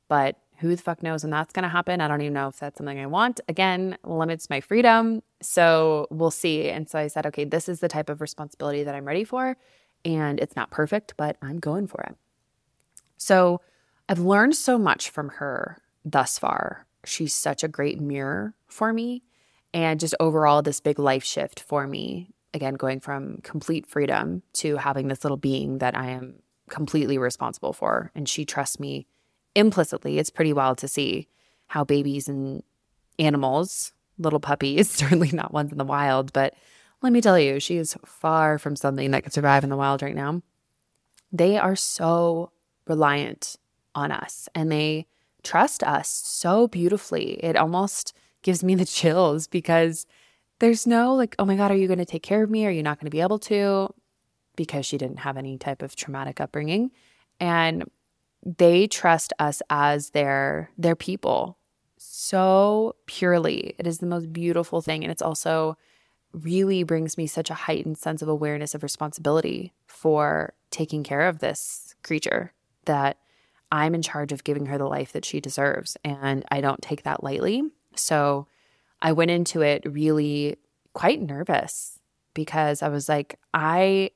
but 0.07 0.35
who 0.59 0.75
the 0.75 0.81
fuck 0.83 1.01
knows 1.01 1.23
when 1.23 1.31
that's 1.31 1.53
going 1.53 1.63
to 1.63 1.69
happen? 1.69 2.01
I 2.01 2.07
don't 2.07 2.21
even 2.21 2.33
know 2.33 2.50
if 2.50 2.59
that's 2.59 2.77
something 2.77 3.00
I 3.00 3.07
want. 3.07 3.39
Again, 3.50 3.97
limits 4.03 4.47
my 4.47 4.62
freedom. 4.62 5.23
So 5.41 6.06
we'll 6.12 6.30
see. 6.30 6.69
And 6.69 6.88
so 6.88 7.00
I 7.00 7.07
said, 7.07 7.25
okay, 7.25 7.45
this 7.45 7.68
is 7.68 7.80
the 7.80 7.88
type 7.88 8.12
of 8.12 8.21
responsibility 8.21 8.83
that 8.83 8.94
I'm 8.94 9.06
ready 9.06 9.23
for 9.23 9.57
and 10.07 10.39
it's 10.39 10.56
not 10.56 10.71
perfect, 10.71 11.13
but 11.18 11.36
I'm 11.42 11.59
going 11.59 11.86
for 11.86 12.01
it. 12.01 12.15
So 13.18 13.62
I've 14.07 14.19
learned 14.19 14.56
so 14.56 14.80
much 14.80 15.09
from 15.09 15.30
her 15.30 15.80
thus 16.06 16.39
far. 16.39 16.88
She's 17.04 17.33
such 17.33 17.62
a 17.62 17.68
great 17.68 18.00
mirror 18.00 18.56
for 18.68 18.94
me, 18.94 19.24
and 19.74 20.00
just 20.00 20.15
overall, 20.19 20.62
this 20.62 20.80
big 20.80 20.98
life 20.98 21.24
shift 21.24 21.59
for 21.59 21.86
me. 21.86 22.30
Again, 22.54 22.75
going 22.75 23.01
from 23.01 23.39
complete 23.44 23.86
freedom 23.86 24.42
to 24.54 24.77
having 24.77 25.09
this 25.09 25.24
little 25.24 25.38
being 25.38 25.80
that 25.80 25.95
I 25.95 26.07
am 26.12 26.36
completely 26.69 27.18
responsible 27.18 27.74
for. 27.74 28.11
And 28.16 28.28
she 28.28 28.45
trusts 28.45 28.80
me 28.80 29.06
implicitly. 29.54 30.18
It's 30.18 30.30
pretty 30.30 30.54
wild 30.54 30.78
to 30.80 30.87
see 30.87 31.28
how 31.68 31.83
babies 31.83 32.30
and 32.30 32.64
animals, 33.19 33.92
little 34.18 34.40
puppies, 34.40 34.90
certainly 34.90 35.31
not 35.31 35.54
ones 35.54 35.71
in 35.71 35.78
the 35.78 35.85
wild, 35.85 36.31
but 36.31 36.54
let 37.01 37.13
me 37.13 37.21
tell 37.21 37.39
you, 37.39 37.59
she 37.59 37.77
is 37.77 37.95
far 38.06 38.57
from 38.57 38.75
something 38.75 39.11
that 39.11 39.23
could 39.23 39.33
survive 39.33 39.63
in 39.63 39.69
the 39.69 39.77
wild 39.77 40.01
right 40.01 40.16
now. 40.16 40.42
They 41.31 41.57
are 41.57 41.75
so 41.75 42.51
reliant 42.87 43.57
on 43.94 44.11
us 44.11 44.49
and 44.56 44.71
they 44.71 45.06
trust 45.44 45.83
us 45.83 46.09
so 46.09 46.68
beautifully. 46.68 47.44
It 47.44 47.56
almost 47.56 48.13
gives 48.42 48.63
me 48.63 48.75
the 48.75 48.85
chills 48.99 49.47
because 49.47 50.06
there's 50.59 50.87
no 50.87 51.13
like, 51.13 51.35
oh 51.37 51.45
my 51.45 51.56
God, 51.56 51.71
are 51.71 51.75
you 51.77 51.87
going 51.87 51.99
to 51.99 52.06
take 52.06 52.23
care 52.23 52.44
of 52.44 52.49
me? 52.49 52.66
Are 52.66 52.71
you 52.71 52.83
not 52.83 52.99
going 52.99 53.06
to 53.06 53.16
be 53.16 53.21
able 53.21 53.39
to? 53.39 53.94
Because 54.56 54.85
she 54.85 54.97
didn't 54.97 55.19
have 55.19 55.37
any 55.37 55.57
type 55.57 55.83
of 55.83 55.95
traumatic 55.95 56.42
upbringing. 56.42 56.92
And 57.39 57.89
they 58.44 58.87
trust 58.87 59.33
us 59.39 59.61
as 59.69 60.11
their 60.11 60.71
their 60.77 60.95
people 60.95 61.57
so 61.97 62.95
purely. 63.06 63.75
It 63.77 63.85
is 63.85 63.99
the 63.99 64.06
most 64.06 64.31
beautiful 64.31 64.81
thing. 64.81 65.04
And 65.04 65.11
it's 65.11 65.21
also 65.21 65.77
really 66.33 66.83
brings 66.83 67.17
me 67.17 67.27
such 67.27 67.49
a 67.49 67.55
heightened 67.55 67.97
sense 67.97 68.21
of 68.21 68.27
awareness 68.27 68.75
of 68.75 68.83
responsibility 68.83 69.73
for 69.87 70.53
taking 70.71 71.03
care 71.03 71.27
of 71.27 71.39
this 71.39 71.95
creature 72.03 72.53
that 72.85 73.17
I'm 73.71 73.95
in 73.95 74.01
charge 74.01 74.31
of 74.31 74.43
giving 74.43 74.67
her 74.67 74.77
the 74.77 74.87
life 74.87 75.11
that 75.13 75.25
she 75.25 75.41
deserves. 75.41 75.97
And 76.03 76.45
I 76.51 76.61
don't 76.61 76.81
take 76.81 77.03
that 77.03 77.23
lightly. 77.23 77.63
So 77.95 78.47
I 79.01 79.11
went 79.11 79.31
into 79.31 79.61
it 79.61 79.83
really 79.85 80.57
quite 80.93 81.21
nervous 81.21 81.99
because 82.33 82.81
I 82.81 82.89
was 82.89 83.09
like, 83.09 83.39
I 83.53 84.11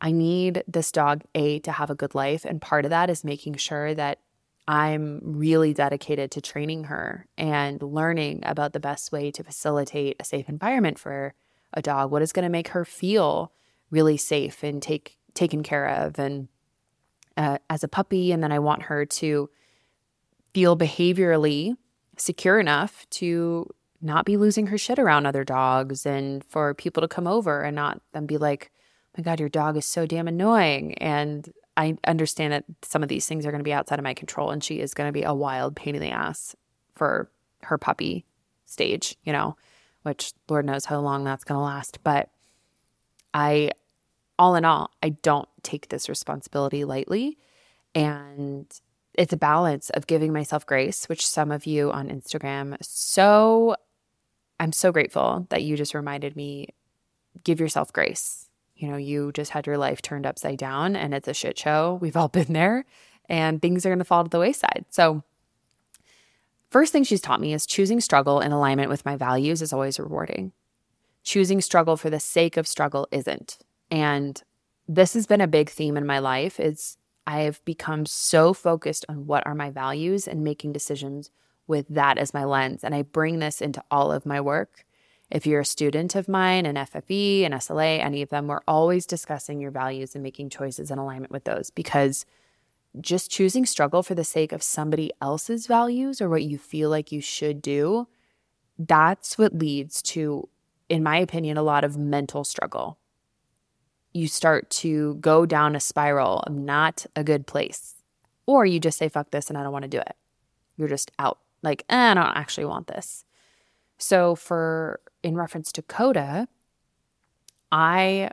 I 0.00 0.12
need 0.12 0.62
this 0.68 0.92
dog 0.92 1.22
A 1.34 1.58
to 1.60 1.72
have 1.72 1.90
a 1.90 1.94
good 1.94 2.14
life. 2.14 2.44
And 2.44 2.60
part 2.60 2.84
of 2.84 2.90
that 2.90 3.10
is 3.10 3.24
making 3.24 3.54
sure 3.56 3.94
that 3.94 4.20
I'm 4.68 5.20
really 5.22 5.72
dedicated 5.72 6.30
to 6.32 6.42
training 6.42 6.84
her 6.84 7.26
and 7.38 7.82
learning 7.82 8.40
about 8.42 8.74
the 8.74 8.80
best 8.80 9.10
way 9.10 9.30
to 9.30 9.42
facilitate 9.42 10.16
a 10.20 10.24
safe 10.24 10.46
environment 10.46 10.98
for 10.98 11.32
a 11.72 11.80
dog. 11.80 12.10
What 12.10 12.20
is 12.20 12.32
going 12.32 12.42
to 12.42 12.50
make 12.50 12.68
her 12.68 12.84
feel 12.84 13.50
really 13.90 14.18
safe 14.18 14.62
and 14.62 14.82
take 14.82 15.16
taken 15.32 15.62
care 15.62 15.86
of 15.86 16.18
and 16.18 16.48
uh, 17.38 17.58
as 17.70 17.82
a 17.82 17.88
puppy 17.88 18.30
and 18.30 18.42
then 18.42 18.52
I 18.52 18.58
want 18.58 18.82
her 18.82 19.06
to 19.06 19.48
feel 20.52 20.76
behaviorally 20.76 21.76
secure 22.18 22.60
enough 22.60 23.06
to 23.10 23.70
not 24.02 24.26
be 24.26 24.36
losing 24.36 24.66
her 24.66 24.76
shit 24.76 24.98
around 24.98 25.24
other 25.24 25.44
dogs 25.44 26.04
and 26.04 26.44
for 26.44 26.74
people 26.74 27.00
to 27.00 27.08
come 27.08 27.26
over 27.26 27.62
and 27.62 27.74
not 27.74 28.02
them 28.12 28.26
be 28.26 28.36
like, 28.36 28.70
my 29.16 29.22
God, 29.22 29.40
your 29.40 29.48
dog 29.48 29.76
is 29.76 29.86
so 29.86 30.04
damn 30.04 30.28
annoying. 30.28 30.94
And 30.98 31.48
I 31.78 31.96
understand 32.08 32.52
that 32.52 32.64
some 32.82 33.04
of 33.04 33.08
these 33.08 33.26
things 33.26 33.46
are 33.46 33.52
going 33.52 33.60
to 33.60 33.64
be 33.64 33.72
outside 33.72 34.00
of 34.00 34.02
my 34.02 34.12
control 34.12 34.50
and 34.50 34.62
she 34.62 34.80
is 34.80 34.94
going 34.94 35.06
to 35.06 35.12
be 35.12 35.22
a 35.22 35.32
wild 35.32 35.76
pain 35.76 35.94
in 35.94 36.02
the 36.02 36.10
ass 36.10 36.56
for 36.92 37.30
her 37.62 37.78
puppy 37.78 38.26
stage, 38.66 39.16
you 39.22 39.32
know, 39.32 39.56
which 40.02 40.32
Lord 40.48 40.66
knows 40.66 40.84
how 40.86 40.98
long 40.98 41.22
that's 41.22 41.44
going 41.44 41.56
to 41.56 41.62
last. 41.62 42.00
But 42.02 42.30
I, 43.32 43.70
all 44.40 44.56
in 44.56 44.64
all, 44.64 44.90
I 45.04 45.10
don't 45.10 45.48
take 45.62 45.88
this 45.88 46.08
responsibility 46.08 46.84
lightly. 46.84 47.38
And 47.94 48.66
it's 49.14 49.32
a 49.32 49.36
balance 49.38 49.88
of 49.90 50.08
giving 50.08 50.32
myself 50.32 50.66
grace, 50.66 51.08
which 51.08 51.26
some 51.26 51.52
of 51.52 51.64
you 51.64 51.92
on 51.92 52.08
Instagram 52.08 52.76
so 52.80 53.76
I'm 54.58 54.72
so 54.72 54.90
grateful 54.90 55.46
that 55.50 55.62
you 55.62 55.76
just 55.76 55.94
reminded 55.94 56.34
me 56.34 56.70
give 57.44 57.60
yourself 57.60 57.92
grace. 57.92 58.47
You 58.78 58.88
know, 58.88 58.96
you 58.96 59.32
just 59.32 59.50
had 59.50 59.66
your 59.66 59.76
life 59.76 60.00
turned 60.00 60.24
upside 60.24 60.58
down 60.58 60.96
and 60.96 61.12
it's 61.12 61.28
a 61.28 61.34
shit 61.34 61.58
show. 61.58 61.98
We've 62.00 62.16
all 62.16 62.28
been 62.28 62.52
there 62.54 62.86
and 63.28 63.60
things 63.60 63.84
are 63.84 63.90
going 63.90 63.98
to 63.98 64.04
fall 64.04 64.24
to 64.24 64.30
the 64.30 64.38
wayside. 64.38 64.86
So 64.88 65.22
First 66.70 66.92
thing 66.92 67.04
she's 67.04 67.20
taught 67.20 67.40
me 67.40 67.54
is 67.54 67.66
choosing 67.66 68.00
struggle 68.00 68.40
in 68.40 68.52
alignment 68.52 68.90
with 68.90 69.04
my 69.04 69.16
values 69.16 69.62
is 69.62 69.72
always 69.72 69.98
rewarding. 69.98 70.52
Choosing 71.24 71.60
struggle 71.60 71.96
for 71.96 72.10
the 72.10 72.20
sake 72.20 72.56
of 72.56 72.68
struggle 72.68 73.08
isn't. 73.10 73.58
And 73.90 74.42
this 74.86 75.14
has 75.14 75.26
been 75.26 75.40
a 75.40 75.46
big 75.46 75.70
theme 75.70 75.96
in 75.96 76.06
my 76.06 76.18
life 76.18 76.60
is 76.60 76.98
I 77.26 77.40
have 77.40 77.64
become 77.64 78.04
so 78.04 78.52
focused 78.52 79.06
on 79.08 79.26
what 79.26 79.46
are 79.46 79.54
my 79.54 79.70
values 79.70 80.28
and 80.28 80.44
making 80.44 80.72
decisions 80.72 81.30
with 81.66 81.86
that 81.88 82.18
as 82.18 82.34
my 82.34 82.44
lens. 82.44 82.84
And 82.84 82.94
I 82.94 83.02
bring 83.02 83.38
this 83.38 83.62
into 83.62 83.82
all 83.90 84.12
of 84.12 84.26
my 84.26 84.40
work. 84.40 84.84
If 85.30 85.46
you're 85.46 85.60
a 85.60 85.64
student 85.64 86.14
of 86.14 86.28
mine, 86.28 86.64
an 86.64 86.76
FFE, 86.76 87.44
an 87.44 87.52
SLA, 87.52 88.00
any 88.00 88.22
of 88.22 88.30
them, 88.30 88.46
we're 88.46 88.60
always 88.66 89.04
discussing 89.04 89.60
your 89.60 89.70
values 89.70 90.14
and 90.14 90.22
making 90.22 90.48
choices 90.48 90.90
in 90.90 90.98
alignment 90.98 91.32
with 91.32 91.44
those 91.44 91.70
because 91.70 92.24
just 93.00 93.30
choosing 93.30 93.66
struggle 93.66 94.02
for 94.02 94.14
the 94.14 94.24
sake 94.24 94.52
of 94.52 94.62
somebody 94.62 95.12
else's 95.20 95.66
values 95.66 96.20
or 96.20 96.30
what 96.30 96.44
you 96.44 96.56
feel 96.56 96.88
like 96.88 97.12
you 97.12 97.20
should 97.20 97.60
do, 97.60 98.08
that's 98.78 99.36
what 99.36 99.58
leads 99.58 100.00
to, 100.00 100.48
in 100.88 101.02
my 101.02 101.18
opinion, 101.18 101.58
a 101.58 101.62
lot 101.62 101.84
of 101.84 101.98
mental 101.98 102.42
struggle. 102.44 102.98
You 104.14 104.28
start 104.28 104.70
to 104.70 105.16
go 105.16 105.44
down 105.44 105.76
a 105.76 105.80
spiral 105.80 106.40
of 106.40 106.54
not 106.54 107.04
a 107.14 107.22
good 107.22 107.46
place. 107.46 107.96
Or 108.46 108.64
you 108.64 108.80
just 108.80 108.96
say, 108.96 109.10
fuck 109.10 109.30
this 109.30 109.50
and 109.50 109.58
I 109.58 109.62
don't 109.62 109.72
want 109.72 109.82
to 109.82 109.90
do 109.90 109.98
it. 109.98 110.16
You're 110.78 110.88
just 110.88 111.12
out. 111.18 111.38
Like, 111.62 111.84
eh, 111.90 112.12
I 112.12 112.14
don't 112.14 112.36
actually 112.36 112.64
want 112.64 112.86
this. 112.86 113.24
So, 113.98 114.34
for 114.34 115.00
in 115.22 115.36
reference 115.36 115.72
to 115.72 115.82
Koda, 115.82 116.48
I 117.70 118.30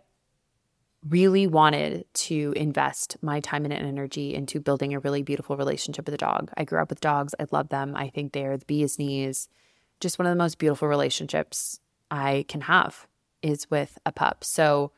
really 1.07 1.45
wanted 1.45 2.05
to 2.13 2.53
invest 2.55 3.17
my 3.21 3.39
time 3.39 3.63
and 3.65 3.73
energy 3.73 4.33
into 4.33 4.59
building 4.59 4.93
a 4.93 4.99
really 4.99 5.21
beautiful 5.21 5.55
relationship 5.55 6.05
with 6.05 6.15
a 6.15 6.19
dog. 6.19 6.51
I 6.57 6.63
grew 6.63 6.81
up 6.81 6.89
with 6.89 6.99
dogs. 6.99 7.35
I 7.39 7.45
love 7.51 7.69
them. 7.69 7.95
I 7.95 8.09
think 8.09 8.31
they're 8.31 8.57
the 8.57 8.65
bee's 8.65 8.97
knees. 8.97 9.47
Just 9.99 10.17
one 10.17 10.25
of 10.25 10.31
the 10.31 10.43
most 10.43 10.57
beautiful 10.57 10.87
relationships 10.87 11.79
I 12.09 12.45
can 12.47 12.61
have 12.61 13.07
is 13.41 13.69
with 13.69 13.99
a 14.05 14.11
pup. 14.11 14.43
So 14.43 14.91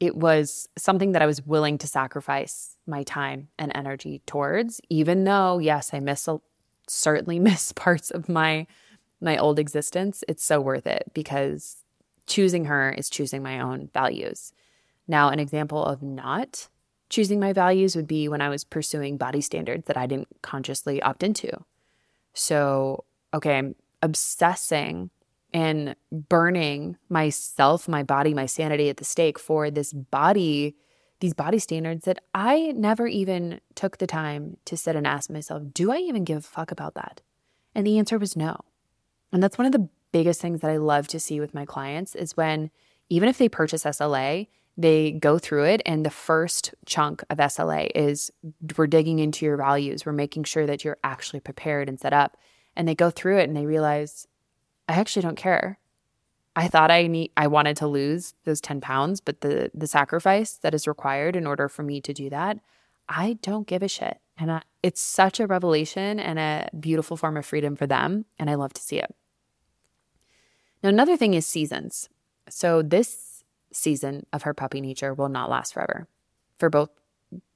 it 0.00 0.16
was 0.16 0.68
something 0.76 1.12
that 1.12 1.22
I 1.22 1.26
was 1.26 1.46
willing 1.46 1.78
to 1.78 1.86
sacrifice 1.86 2.76
my 2.86 3.02
time 3.02 3.48
and 3.58 3.70
energy 3.74 4.22
towards, 4.26 4.80
even 4.88 5.24
though, 5.24 5.58
yes, 5.58 5.90
I 5.92 6.00
miss 6.00 6.26
a, 6.26 6.40
certainly 6.88 7.38
miss 7.50 7.72
parts 7.72 8.10
of 8.10 8.28
my 8.28 8.66
my 9.22 9.36
old 9.38 9.58
existence. 9.58 10.24
It's 10.28 10.44
so 10.44 10.60
worth 10.60 10.86
it 10.86 11.10
because 11.14 11.84
choosing 12.26 12.66
her 12.66 12.90
is 12.90 13.08
choosing 13.08 13.42
my 13.42 13.60
own 13.60 13.88
values. 13.94 14.52
Now, 15.08 15.28
an 15.28 15.38
example 15.38 15.84
of 15.84 16.02
not 16.02 16.68
choosing 17.08 17.38
my 17.38 17.52
values 17.52 17.94
would 17.94 18.06
be 18.06 18.28
when 18.28 18.40
I 18.40 18.48
was 18.48 18.64
pursuing 18.64 19.16
body 19.16 19.40
standards 19.40 19.86
that 19.86 19.96
I 19.96 20.06
didn't 20.06 20.28
consciously 20.40 21.02
opt 21.02 21.22
into. 21.22 21.50
So, 22.32 23.04
okay, 23.34 23.58
I'm 23.58 23.74
obsessing 24.00 25.10
and 25.52 25.94
burning 26.10 26.96
myself, 27.10 27.86
my 27.86 28.02
body, 28.02 28.32
my 28.32 28.46
sanity 28.46 28.88
at 28.88 28.96
the 28.96 29.04
stake 29.04 29.38
for 29.38 29.70
this 29.70 29.92
body, 29.92 30.74
these 31.20 31.34
body 31.34 31.58
standards 31.58 32.06
that 32.06 32.22
I 32.32 32.72
never 32.74 33.06
even 33.06 33.60
took 33.74 33.98
the 33.98 34.06
time 34.06 34.56
to 34.64 34.76
sit 34.76 34.96
and 34.96 35.06
ask 35.06 35.28
myself, 35.28 35.62
do 35.74 35.92
I 35.92 35.98
even 35.98 36.24
give 36.24 36.38
a 36.38 36.40
fuck 36.40 36.70
about 36.70 36.94
that? 36.94 37.20
And 37.74 37.86
the 37.86 37.98
answer 37.98 38.18
was 38.18 38.36
no. 38.36 38.60
And 39.32 39.42
that's 39.42 39.58
one 39.58 39.66
of 39.66 39.72
the 39.72 39.88
biggest 40.12 40.40
things 40.40 40.60
that 40.60 40.70
I 40.70 40.76
love 40.76 41.08
to 41.08 41.20
see 41.20 41.40
with 41.40 41.54
my 41.54 41.64
clients 41.64 42.14
is 42.14 42.36
when 42.36 42.70
even 43.08 43.28
if 43.28 43.38
they 43.38 43.48
purchase 43.48 43.84
SLA, 43.84 44.48
they 44.76 45.12
go 45.12 45.38
through 45.38 45.64
it 45.64 45.82
and 45.84 46.04
the 46.04 46.10
first 46.10 46.74
chunk 46.86 47.22
of 47.28 47.38
SLA 47.38 47.90
is 47.94 48.30
we're 48.76 48.86
digging 48.86 49.18
into 49.18 49.44
your 49.44 49.56
values. 49.56 50.06
We're 50.06 50.12
making 50.12 50.44
sure 50.44 50.66
that 50.66 50.84
you're 50.84 50.98
actually 51.04 51.40
prepared 51.40 51.88
and 51.88 52.00
set 52.00 52.12
up. 52.12 52.36
And 52.74 52.88
they 52.88 52.94
go 52.94 53.10
through 53.10 53.38
it 53.38 53.48
and 53.48 53.56
they 53.56 53.66
realize 53.66 54.26
I 54.88 54.94
actually 54.94 55.22
don't 55.22 55.36
care. 55.36 55.78
I 56.56 56.68
thought 56.68 56.90
I 56.90 57.06
need 57.06 57.32
I 57.36 57.46
wanted 57.46 57.76
to 57.78 57.86
lose 57.86 58.34
those 58.44 58.60
10 58.60 58.80
pounds, 58.80 59.20
but 59.20 59.40
the 59.40 59.70
the 59.74 59.86
sacrifice 59.86 60.54
that 60.54 60.74
is 60.74 60.88
required 60.88 61.36
in 61.36 61.46
order 61.46 61.68
for 61.68 61.82
me 61.82 62.00
to 62.02 62.12
do 62.12 62.28
that, 62.30 62.58
I 63.08 63.38
don't 63.42 63.66
give 63.66 63.82
a 63.82 63.88
shit. 63.88 64.18
And 64.38 64.50
I, 64.50 64.62
it's 64.82 65.00
such 65.00 65.40
a 65.40 65.46
revelation 65.46 66.18
and 66.18 66.38
a 66.38 66.68
beautiful 66.78 67.16
form 67.16 67.36
of 67.36 67.46
freedom 67.46 67.76
for 67.76 67.86
them, 67.86 68.24
and 68.38 68.50
I 68.50 68.54
love 68.54 68.72
to 68.74 68.82
see 68.82 68.98
it. 68.98 69.14
Now 70.82 70.88
another 70.88 71.16
thing 71.16 71.34
is 71.34 71.46
seasons. 71.46 72.08
So 72.48 72.82
this 72.82 73.44
season 73.72 74.26
of 74.32 74.42
her 74.42 74.54
puppy 74.54 74.80
nature 74.80 75.14
will 75.14 75.28
not 75.28 75.50
last 75.50 75.74
forever. 75.74 76.08
For 76.58 76.70
both 76.70 76.90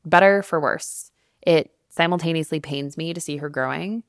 better, 0.05 0.43
for 0.43 0.61
worse. 0.61 1.11
It 1.43 1.73
simultaneously 1.89 2.61
pains 2.61 2.97
me 2.97 3.15
to 3.15 3.21
see 3.21 3.39
her 3.39 3.49
growing. 3.49 4.03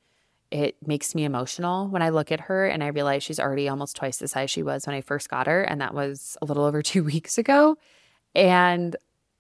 It 0.50 0.78
makes 0.86 1.14
me 1.14 1.26
emotional 1.26 1.88
when 1.88 2.02
I 2.02 2.10
look 2.10 2.32
at 2.32 2.42
her 2.42 2.66
and 2.68 2.84
I 2.84 2.88
realize 2.88 3.24
she's 3.24 3.40
already 3.40 3.68
almost 3.68 3.96
twice 3.96 4.18
the 4.18 4.28
size 4.28 4.50
she 4.50 4.64
was 4.64 4.88
when 4.88 4.96
I 4.96 5.02
first 5.02 5.30
got 5.30 5.48
her. 5.48 5.62
And 5.64 5.82
that 5.82 5.94
was 5.94 6.38
a 6.42 6.46
little 6.46 6.64
over 6.64 6.82
two 6.84 7.04
weeks 7.04 7.38
ago. 7.38 7.78
And 8.34 8.96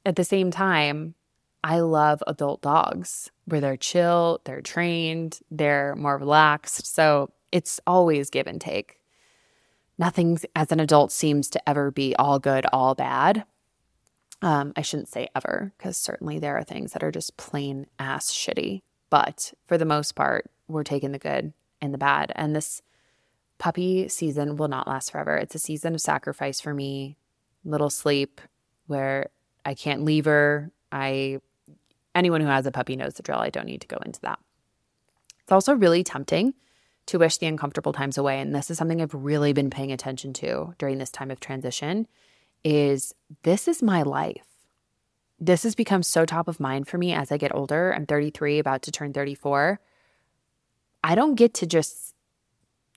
at 0.05 0.15
the 0.15 0.23
same 0.23 0.51
time, 0.51 1.15
I 1.63 1.79
love 1.79 2.23
adult 2.27 2.61
dogs 2.61 3.31
where 3.45 3.59
they're 3.59 3.77
chill, 3.77 4.41
they're 4.45 4.61
trained, 4.61 5.39
they're 5.49 5.95
more 5.95 6.17
relaxed. 6.17 6.93
So 6.93 7.31
it's 7.51 7.79
always 7.87 8.29
give 8.29 8.47
and 8.47 8.59
take 8.59 8.96
nothing 9.97 10.39
as 10.55 10.71
an 10.71 10.79
adult 10.79 11.11
seems 11.11 11.49
to 11.49 11.69
ever 11.69 11.91
be 11.91 12.15
all 12.15 12.39
good, 12.39 12.65
all 12.71 12.95
bad. 12.95 13.45
Um, 14.41 14.73
I 14.75 14.81
shouldn't 14.81 15.09
say 15.09 15.29
ever, 15.35 15.73
because 15.77 15.97
certainly 15.97 16.37
there 16.37 16.57
are 16.57 16.63
things 16.63 16.93
that 16.93 17.03
are 17.03 17.11
just 17.11 17.37
plain 17.37 17.87
ass 17.97 18.31
shitty. 18.31 18.81
But 19.09 19.53
for 19.65 19.77
the 19.77 19.85
most 19.85 20.15
part, 20.15 20.49
we're 20.67 20.83
taking 20.83 21.11
the 21.11 21.19
good 21.19 21.53
and 21.81 21.93
the 21.93 21.97
bad. 21.97 22.31
And 22.35 22.55
this 22.55 22.81
puppy 23.57 24.07
season 24.07 24.55
will 24.57 24.67
not 24.67 24.87
last 24.87 25.11
forever. 25.11 25.35
It's 25.37 25.55
a 25.55 25.59
season 25.59 25.95
of 25.95 26.01
sacrifice 26.01 26.61
for 26.61 26.73
me, 26.73 27.17
little 27.65 27.89
sleep, 27.89 28.41
where 28.85 29.29
I 29.65 29.73
can't 29.73 30.05
leave 30.05 30.25
her. 30.25 30.71
I 30.91 31.39
anyone 32.13 32.41
who 32.41 32.47
has 32.47 32.65
a 32.65 32.71
puppy 32.71 32.95
knows 32.95 33.15
the 33.15 33.23
drill. 33.23 33.39
I 33.39 33.49
don't 33.49 33.65
need 33.65 33.81
to 33.81 33.87
go 33.87 33.97
into 34.05 34.21
that. 34.21 34.39
It's 35.41 35.51
also 35.51 35.73
really 35.73 36.03
tempting 36.03 36.53
to 37.07 37.19
wish 37.19 37.37
the 37.37 37.47
uncomfortable 37.47 37.93
times 37.93 38.17
away 38.17 38.39
and 38.39 38.53
this 38.53 38.69
is 38.69 38.77
something 38.77 39.01
I've 39.01 39.13
really 39.13 39.53
been 39.53 39.69
paying 39.69 39.91
attention 39.91 40.33
to 40.33 40.75
during 40.77 40.97
this 40.97 41.09
time 41.09 41.31
of 41.31 41.39
transition 41.39 42.07
is 42.63 43.13
this 43.43 43.67
is 43.67 43.81
my 43.81 44.03
life. 44.03 44.45
This 45.39 45.63
has 45.63 45.75
become 45.75 46.03
so 46.03 46.25
top 46.25 46.47
of 46.47 46.59
mind 46.59 46.87
for 46.87 46.97
me 46.97 47.13
as 47.13 47.31
I 47.31 47.37
get 47.37 47.53
older. 47.53 47.93
I'm 47.93 48.05
33 48.05 48.59
about 48.59 48.81
to 48.83 48.91
turn 48.91 49.13
34. 49.13 49.79
I 51.03 51.15
don't 51.15 51.35
get 51.35 51.53
to 51.55 51.67
just 51.67 52.15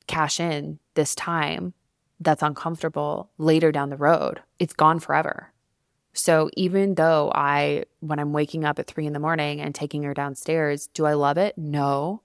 cash 0.07 0.41
in 0.41 0.79
this 0.95 1.15
time 1.15 1.75
that's 2.19 2.43
uncomfortable 2.43 3.31
later 3.39 3.71
down 3.71 3.91
the 3.91 3.97
road. 3.97 4.43
It's 4.59 4.73
gone 4.73 4.99
forever. 4.99 5.53
So 6.13 6.51
even 6.57 6.97
though 6.97 7.31
I, 7.35 7.85
when 8.01 8.19
I'm 8.19 8.33
waking 8.33 8.65
up 8.65 8.79
at 8.79 8.87
three 8.87 9.07
in 9.07 9.13
the 9.13 9.21
morning 9.21 9.61
and 9.61 9.75
taking 9.75 10.03
her 10.03 10.15
downstairs, 10.15 10.89
do 10.89 11.07
I 11.07 11.13
love 11.13 11.39
it? 11.39 11.57
No. 11.57 12.23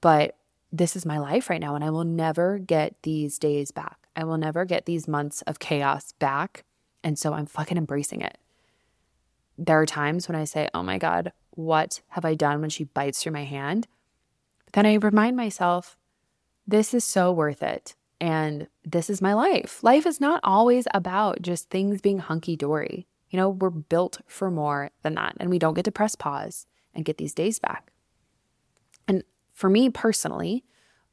But 0.00 0.36
this 0.72 0.96
is 0.96 1.04
my 1.04 1.18
life 1.18 1.50
right 1.50 1.60
now, 1.60 1.74
and 1.74 1.84
I 1.84 1.90
will 1.90 2.04
never 2.04 2.58
get 2.58 2.94
these 3.02 3.38
days 3.38 3.70
back. 3.70 3.98
I 4.16 4.24
will 4.24 4.38
never 4.38 4.64
get 4.64 4.86
these 4.86 5.08
months 5.08 5.42
of 5.42 5.58
chaos 5.58 6.12
back. 6.12 6.64
And 7.02 7.18
so 7.18 7.32
I'm 7.32 7.46
fucking 7.46 7.78
embracing 7.78 8.20
it. 8.20 8.38
There 9.58 9.80
are 9.80 9.86
times 9.86 10.28
when 10.28 10.36
I 10.36 10.44
say, 10.44 10.68
oh 10.74 10.82
my 10.82 10.98
God, 10.98 11.32
what 11.50 12.00
have 12.08 12.24
I 12.24 12.34
done 12.34 12.60
when 12.60 12.70
she 12.70 12.84
bites 12.84 13.22
through 13.22 13.32
my 13.32 13.44
hand? 13.44 13.86
But 14.66 14.74
then 14.74 14.86
I 14.86 14.94
remind 14.94 15.36
myself, 15.36 15.96
this 16.66 16.94
is 16.94 17.04
so 17.04 17.32
worth 17.32 17.62
it. 17.62 17.94
And 18.20 18.68
this 18.84 19.08
is 19.08 19.22
my 19.22 19.32
life. 19.32 19.82
Life 19.82 20.06
is 20.06 20.20
not 20.20 20.40
always 20.44 20.86
about 20.92 21.42
just 21.42 21.70
things 21.70 22.00
being 22.00 22.18
hunky 22.18 22.54
dory. 22.54 23.06
You 23.30 23.38
know, 23.38 23.48
we're 23.48 23.70
built 23.70 24.20
for 24.26 24.50
more 24.50 24.90
than 25.02 25.14
that. 25.14 25.36
And 25.40 25.50
we 25.50 25.58
don't 25.58 25.74
get 25.74 25.84
to 25.86 25.92
press 25.92 26.14
pause 26.14 26.66
and 26.94 27.04
get 27.04 27.16
these 27.16 27.34
days 27.34 27.58
back. 27.58 27.89
For 29.60 29.68
me 29.68 29.90
personally, 29.90 30.64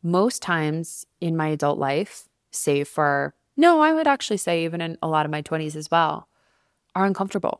most 0.01 0.41
times 0.41 1.05
in 1.19 1.35
my 1.35 1.49
adult 1.49 1.77
life, 1.77 2.29
save 2.49 2.87
for, 2.87 3.35
no, 3.57 3.81
I 3.81 3.91
would 3.91 4.07
actually 4.07 4.37
say 4.37 4.63
even 4.63 4.79
in 4.79 4.97
a 5.01 5.07
lot 5.09 5.25
of 5.25 5.31
my 5.33 5.41
20s 5.41 5.75
as 5.75 5.91
well, 5.91 6.29
are 6.95 7.03
uncomfortable. 7.03 7.59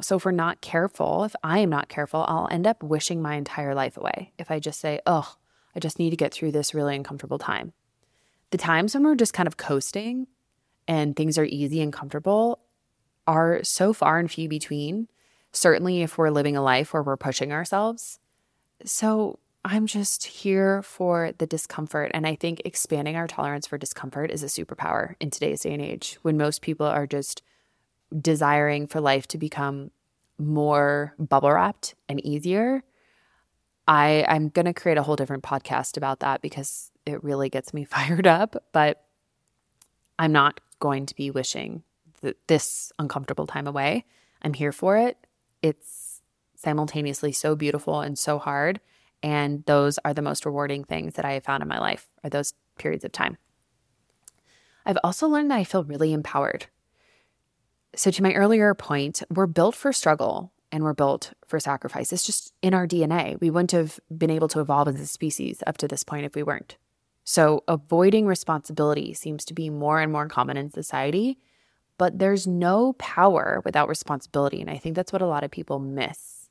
So 0.00 0.14
if 0.14 0.24
we're 0.24 0.30
not 0.30 0.60
careful, 0.60 1.24
if 1.24 1.34
I 1.42 1.58
am 1.58 1.68
not 1.68 1.88
careful, 1.88 2.24
I'll 2.28 2.46
end 2.48 2.64
up 2.64 2.80
wishing 2.80 3.22
my 3.22 3.34
entire 3.34 3.74
life 3.74 3.96
away 3.96 4.30
if 4.38 4.52
I 4.52 4.60
just 4.60 4.78
say, 4.78 5.00
oh, 5.04 5.34
I 5.74 5.80
just 5.80 5.98
need 5.98 6.10
to 6.10 6.16
get 6.16 6.32
through 6.32 6.52
this 6.52 6.74
really 6.74 6.94
uncomfortable 6.94 7.40
time. 7.40 7.72
The 8.52 8.58
times 8.58 8.94
when 8.94 9.02
we're 9.02 9.16
just 9.16 9.34
kind 9.34 9.48
of 9.48 9.56
coasting 9.56 10.28
and 10.86 11.16
things 11.16 11.38
are 11.38 11.44
easy 11.44 11.80
and 11.80 11.92
comfortable 11.92 12.60
are 13.26 13.64
so 13.64 13.92
far 13.92 14.20
and 14.20 14.30
few 14.30 14.48
between, 14.48 15.08
certainly 15.50 16.02
if 16.02 16.16
we're 16.16 16.30
living 16.30 16.56
a 16.56 16.62
life 16.62 16.94
where 16.94 17.02
we're 17.02 17.16
pushing 17.16 17.52
ourselves. 17.52 18.20
So 18.84 19.40
I'm 19.64 19.86
just 19.86 20.24
here 20.24 20.82
for 20.82 21.32
the 21.38 21.46
discomfort. 21.46 22.10
And 22.12 22.26
I 22.26 22.34
think 22.34 22.60
expanding 22.64 23.16
our 23.16 23.26
tolerance 23.26 23.66
for 23.66 23.78
discomfort 23.78 24.30
is 24.30 24.42
a 24.42 24.46
superpower 24.46 25.14
in 25.20 25.30
today's 25.30 25.62
day 25.62 25.72
and 25.72 25.80
age 25.80 26.18
when 26.22 26.36
most 26.36 26.60
people 26.60 26.86
are 26.86 27.06
just 27.06 27.42
desiring 28.20 28.86
for 28.86 29.00
life 29.00 29.26
to 29.28 29.38
become 29.38 29.90
more 30.38 31.14
bubble 31.18 31.50
wrapped 31.50 31.94
and 32.08 32.24
easier. 32.24 32.82
I, 33.88 34.24
I'm 34.28 34.48
going 34.48 34.66
to 34.66 34.74
create 34.74 34.98
a 34.98 35.02
whole 35.02 35.16
different 35.16 35.42
podcast 35.42 35.96
about 35.96 36.20
that 36.20 36.42
because 36.42 36.90
it 37.06 37.24
really 37.24 37.48
gets 37.48 37.72
me 37.72 37.84
fired 37.84 38.26
up. 38.26 38.56
But 38.72 39.02
I'm 40.18 40.32
not 40.32 40.60
going 40.78 41.06
to 41.06 41.14
be 41.14 41.30
wishing 41.30 41.82
th- 42.20 42.36
this 42.48 42.92
uncomfortable 42.98 43.46
time 43.46 43.66
away. 43.66 44.04
I'm 44.42 44.52
here 44.52 44.72
for 44.72 44.98
it. 44.98 45.16
It's 45.62 46.20
simultaneously 46.54 47.32
so 47.32 47.56
beautiful 47.56 48.00
and 48.00 48.18
so 48.18 48.38
hard. 48.38 48.80
And 49.24 49.64
those 49.64 49.98
are 50.04 50.12
the 50.12 50.20
most 50.20 50.44
rewarding 50.44 50.84
things 50.84 51.14
that 51.14 51.24
I 51.24 51.32
have 51.32 51.44
found 51.44 51.62
in 51.62 51.68
my 51.68 51.78
life, 51.78 52.10
are 52.22 52.28
those 52.28 52.52
periods 52.76 53.06
of 53.06 53.12
time. 53.12 53.38
I've 54.84 54.98
also 55.02 55.26
learned 55.26 55.50
that 55.50 55.58
I 55.58 55.64
feel 55.64 55.82
really 55.82 56.12
empowered. 56.12 56.66
So, 57.96 58.10
to 58.10 58.22
my 58.22 58.34
earlier 58.34 58.74
point, 58.74 59.22
we're 59.30 59.46
built 59.46 59.76
for 59.76 59.94
struggle 59.94 60.52
and 60.70 60.84
we're 60.84 60.92
built 60.92 61.32
for 61.46 61.58
sacrifice. 61.58 62.12
It's 62.12 62.26
just 62.26 62.52
in 62.60 62.74
our 62.74 62.86
DNA. 62.86 63.40
We 63.40 63.48
wouldn't 63.48 63.70
have 63.70 63.98
been 64.14 64.28
able 64.28 64.48
to 64.48 64.60
evolve 64.60 64.88
as 64.88 65.00
a 65.00 65.06
species 65.06 65.62
up 65.66 65.78
to 65.78 65.88
this 65.88 66.04
point 66.04 66.26
if 66.26 66.34
we 66.34 66.42
weren't. 66.42 66.76
So, 67.24 67.64
avoiding 67.66 68.26
responsibility 68.26 69.14
seems 69.14 69.46
to 69.46 69.54
be 69.54 69.70
more 69.70 70.00
and 70.00 70.12
more 70.12 70.28
common 70.28 70.58
in 70.58 70.68
society, 70.68 71.38
but 71.96 72.18
there's 72.18 72.46
no 72.46 72.92
power 72.94 73.62
without 73.64 73.88
responsibility. 73.88 74.60
And 74.60 74.68
I 74.68 74.76
think 74.76 74.96
that's 74.96 75.14
what 75.14 75.22
a 75.22 75.26
lot 75.26 75.44
of 75.44 75.50
people 75.50 75.78
miss 75.78 76.43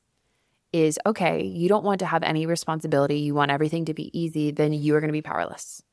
is 0.74 0.98
okay, 1.06 1.40
you 1.40 1.68
don't 1.68 1.84
want 1.84 2.00
to 2.00 2.06
have 2.06 2.24
any 2.24 2.46
responsibility, 2.46 3.20
you 3.20 3.32
want 3.32 3.52
everything 3.52 3.84
to 3.84 3.94
be 3.94 4.10
easy, 4.18 4.50
then 4.50 4.72
you 4.72 4.96
are 4.96 5.00
going 5.00 5.08
to 5.08 5.12
be 5.12 5.22
powerless 5.22 5.84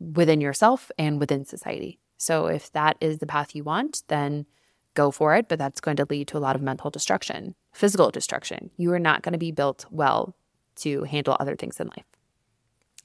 within 0.00 0.40
yourself 0.40 0.90
and 0.98 1.20
within 1.20 1.44
society. 1.44 2.00
So 2.16 2.46
if 2.46 2.72
that 2.72 2.96
is 3.02 3.18
the 3.18 3.26
path 3.26 3.54
you 3.54 3.64
want, 3.64 4.04
then 4.08 4.46
go 4.94 5.10
for 5.10 5.36
it, 5.36 5.46
but 5.46 5.58
that's 5.58 5.82
going 5.82 5.98
to 5.98 6.06
lead 6.08 6.26
to 6.28 6.38
a 6.38 6.40
lot 6.40 6.56
of 6.56 6.62
mental 6.62 6.88
destruction, 6.90 7.54
physical 7.74 8.10
destruction. 8.10 8.70
You 8.78 8.90
are 8.94 8.98
not 8.98 9.20
going 9.20 9.34
to 9.34 9.38
be 9.38 9.52
built 9.52 9.84
well 9.90 10.34
to 10.76 11.04
handle 11.04 11.36
other 11.38 11.54
things 11.54 11.78
in 11.78 11.88
life. 11.88 12.06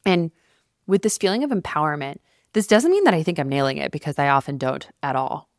And 0.06 0.32
with 0.88 1.02
this 1.02 1.18
feeling 1.18 1.44
of 1.44 1.50
empowerment, 1.50 2.20
this 2.54 2.66
doesn't 2.66 2.92
mean 2.92 3.04
that 3.04 3.14
I 3.14 3.24
think 3.24 3.40
I'm 3.40 3.50
nailing 3.50 3.76
it 3.76 3.92
because 3.92 4.18
I 4.18 4.30
often 4.30 4.58
don't 4.58 4.88
at 5.02 5.18
all. 5.18 5.50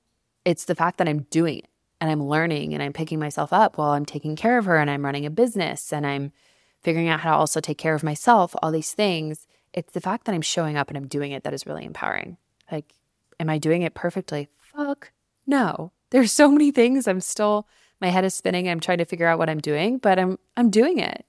It's 0.47 0.65
the 0.65 0.75
fact 0.75 0.97
that 0.97 1.09
I'm 1.09 1.27
doing 1.31 1.59
it 1.59 1.69
and 2.05 2.11
I'm 2.11 2.29
learning 2.29 2.75
and 2.75 2.83
I'm 2.83 2.93
picking 2.93 3.19
myself 3.19 3.51
up 3.51 3.79
while 3.79 3.93
I'm 3.93 4.05
taking 4.05 4.37
care 4.37 4.59
of 4.59 4.67
her 4.67 4.77
and 4.77 4.91
I'm 4.91 5.07
running 5.07 5.25
a 5.25 5.31
business 5.31 5.91
and 5.91 6.07
I'm 6.07 6.33
figuring 6.83 7.09
out 7.09 7.21
how 7.21 7.31
to 7.31 7.37
also 7.39 7.61
take 7.61 7.79
care 7.79 7.95
of 7.95 8.03
myself, 8.03 8.55
all 8.63 8.71
these 8.71 8.93
things. 8.93 9.47
It's 9.73 9.95
the 9.95 10.03
fact 10.03 10.27
that 10.27 10.35
I'm 10.35 10.43
showing 10.43 10.77
up 10.77 10.89
and 10.89 10.99
I'm 10.99 11.07
doing 11.07 11.33
it 11.33 11.45
that 11.45 11.55
is 11.55 11.67
really 11.67 11.87
empowering. 11.87 12.37
Like, 12.71 12.93
am 13.41 13.49
I 13.49 13.57
doing 13.57 13.81
it 13.81 13.95
perfectly? 13.95 14.51
Fuck 14.55 15.13
no. 15.47 15.93
There's 16.11 16.31
so 16.31 16.51
many 16.51 16.71
things 16.73 17.09
I'm 17.09 17.23
still 17.23 17.67
my 18.03 18.09
head 18.09 18.27
is 18.27 18.35
spinning. 18.35 18.69
I'm 18.69 18.81
trying 18.81 18.99
to 18.99 19.07
figure 19.07 19.27
out 19.27 19.39
what 19.39 19.49
I'm 19.49 19.61
doing, 19.61 19.97
but 19.97 20.19
I'm 20.19 20.39
I'm 20.59 20.69
doing 20.69 20.99
it. 20.99 21.25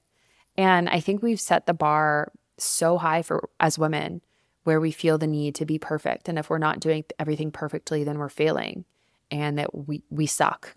And 0.57 0.89
I 0.89 0.99
think 0.99 1.23
we've 1.23 1.39
set 1.39 1.67
the 1.67 1.73
bar 1.73 2.33
so 2.57 2.97
high 2.97 3.21
for 3.21 3.47
as 3.61 3.79
women 3.79 4.21
where 4.65 4.81
we 4.81 4.91
feel 4.91 5.17
the 5.17 5.25
need 5.25 5.55
to 5.55 5.65
be 5.65 5.79
perfect. 5.79 6.27
And 6.27 6.37
if 6.37 6.49
we're 6.49 6.57
not 6.57 6.81
doing 6.81 7.05
everything 7.17 7.49
perfectly, 7.49 8.03
then 8.03 8.17
we're 8.17 8.27
failing 8.27 8.83
and 9.31 9.57
that 9.57 9.73
we 9.73 10.03
we 10.09 10.25
suck. 10.25 10.75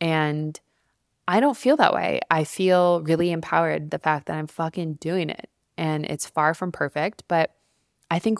And 0.00 0.58
I 1.26 1.40
don't 1.40 1.56
feel 1.56 1.76
that 1.76 1.94
way. 1.94 2.20
I 2.30 2.44
feel 2.44 3.02
really 3.02 3.30
empowered 3.30 3.90
the 3.90 3.98
fact 3.98 4.26
that 4.26 4.36
I'm 4.36 4.46
fucking 4.46 4.94
doing 4.94 5.30
it. 5.30 5.48
And 5.76 6.04
it's 6.04 6.26
far 6.26 6.54
from 6.54 6.70
perfect, 6.72 7.24
but 7.28 7.54
I 8.10 8.18
think 8.18 8.38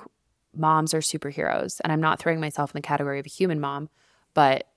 moms 0.54 0.94
are 0.94 1.00
superheroes. 1.00 1.80
And 1.82 1.92
I'm 1.92 2.00
not 2.00 2.18
throwing 2.18 2.40
myself 2.40 2.70
in 2.70 2.78
the 2.78 2.86
category 2.86 3.18
of 3.18 3.26
a 3.26 3.30
human 3.30 3.60
mom, 3.60 3.88
but 4.34 4.68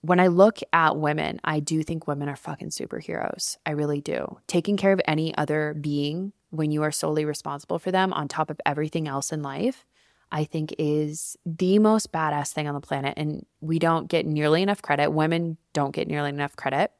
when 0.00 0.20
I 0.20 0.28
look 0.28 0.60
at 0.72 0.96
women, 0.96 1.40
I 1.42 1.60
do 1.60 1.82
think 1.82 2.06
women 2.06 2.28
are 2.28 2.36
fucking 2.36 2.70
superheroes. 2.70 3.56
I 3.66 3.72
really 3.72 4.00
do. 4.00 4.38
Taking 4.46 4.76
care 4.76 4.92
of 4.92 5.00
any 5.06 5.36
other 5.36 5.74
being 5.74 6.32
when 6.50 6.70
you 6.70 6.82
are 6.82 6.92
solely 6.92 7.24
responsible 7.24 7.78
for 7.78 7.90
them 7.90 8.12
on 8.12 8.28
top 8.28 8.48
of 8.50 8.60
everything 8.64 9.08
else 9.08 9.32
in 9.32 9.42
life 9.42 9.84
I 10.32 10.44
think 10.44 10.74
is 10.78 11.36
the 11.46 11.78
most 11.78 12.12
badass 12.12 12.52
thing 12.52 12.66
on 12.68 12.74
the 12.74 12.80
planet. 12.80 13.14
And 13.16 13.46
we 13.60 13.78
don't 13.78 14.08
get 14.08 14.26
nearly 14.26 14.62
enough 14.62 14.82
credit. 14.82 15.10
Women 15.10 15.56
don't 15.72 15.94
get 15.94 16.08
nearly 16.08 16.30
enough 16.30 16.56
credit. 16.56 16.92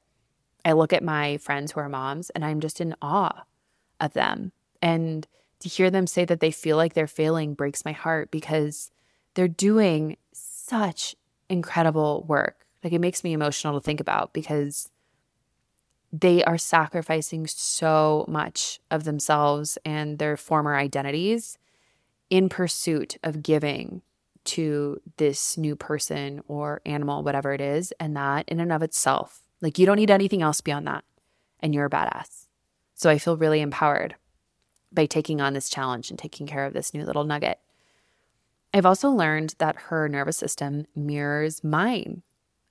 I 0.64 0.72
look 0.72 0.92
at 0.92 1.02
my 1.02 1.36
friends 1.38 1.72
who 1.72 1.80
are 1.80 1.88
moms 1.88 2.30
and 2.30 2.44
I'm 2.44 2.60
just 2.60 2.80
in 2.80 2.94
awe 3.02 3.44
of 4.00 4.12
them. 4.12 4.52
And 4.82 5.26
to 5.60 5.68
hear 5.68 5.90
them 5.90 6.06
say 6.06 6.24
that 6.24 6.40
they 6.40 6.50
feel 6.50 6.76
like 6.76 6.94
they're 6.94 7.06
failing 7.06 7.54
breaks 7.54 7.84
my 7.84 7.92
heart 7.92 8.30
because 8.30 8.90
they're 9.34 9.48
doing 9.48 10.16
such 10.32 11.14
incredible 11.48 12.24
work. 12.28 12.66
Like 12.82 12.92
it 12.92 13.00
makes 13.00 13.24
me 13.24 13.32
emotional 13.32 13.74
to 13.74 13.84
think 13.84 14.00
about 14.00 14.32
because 14.32 14.90
they 16.12 16.44
are 16.44 16.58
sacrificing 16.58 17.46
so 17.46 18.24
much 18.28 18.80
of 18.90 19.04
themselves 19.04 19.76
and 19.84 20.18
their 20.18 20.36
former 20.36 20.76
identities 20.76 21.58
in 22.30 22.48
pursuit 22.48 23.16
of 23.22 23.42
giving 23.42 24.02
to 24.44 25.00
this 25.16 25.58
new 25.58 25.76
person 25.76 26.40
or 26.48 26.80
animal, 26.86 27.22
whatever 27.22 27.52
it 27.52 27.60
is. 27.60 27.92
And 27.98 28.16
that 28.16 28.48
in 28.48 28.60
and 28.60 28.72
of 28.72 28.82
itself, 28.82 29.42
like 29.60 29.78
you 29.78 29.86
don't 29.86 29.96
need 29.96 30.10
anything 30.10 30.42
else 30.42 30.60
beyond 30.60 30.86
that. 30.86 31.04
And 31.60 31.74
you're 31.74 31.86
a 31.86 31.90
badass. 31.90 32.46
So 32.94 33.10
I 33.10 33.18
feel 33.18 33.36
really 33.36 33.60
empowered 33.60 34.14
by 34.92 35.06
taking 35.06 35.40
on 35.40 35.52
this 35.52 35.68
challenge 35.68 36.10
and 36.10 36.18
taking 36.18 36.46
care 36.46 36.64
of 36.64 36.72
this 36.72 36.94
new 36.94 37.04
little 37.04 37.24
nugget. 37.24 37.58
I've 38.72 38.86
also 38.86 39.10
learned 39.10 39.54
that 39.58 39.76
her 39.76 40.08
nervous 40.08 40.36
system 40.36 40.86
mirrors 40.94 41.64
mine. 41.64 42.22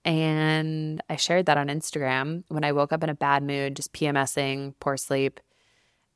And 0.04 1.02
I 1.10 1.16
shared 1.16 1.48
that 1.48 1.58
on 1.58 1.68
Instagram 1.68 2.44
when 2.48 2.64
I 2.64 2.72
woke 2.72 2.94
up 2.94 3.04
in 3.04 3.10
a 3.10 3.16
bad 3.16 3.44
mood, 3.44 3.76
just 3.76 3.92
PMSing, 3.92 4.76
poor 4.80 4.98
sleep. 4.98 5.40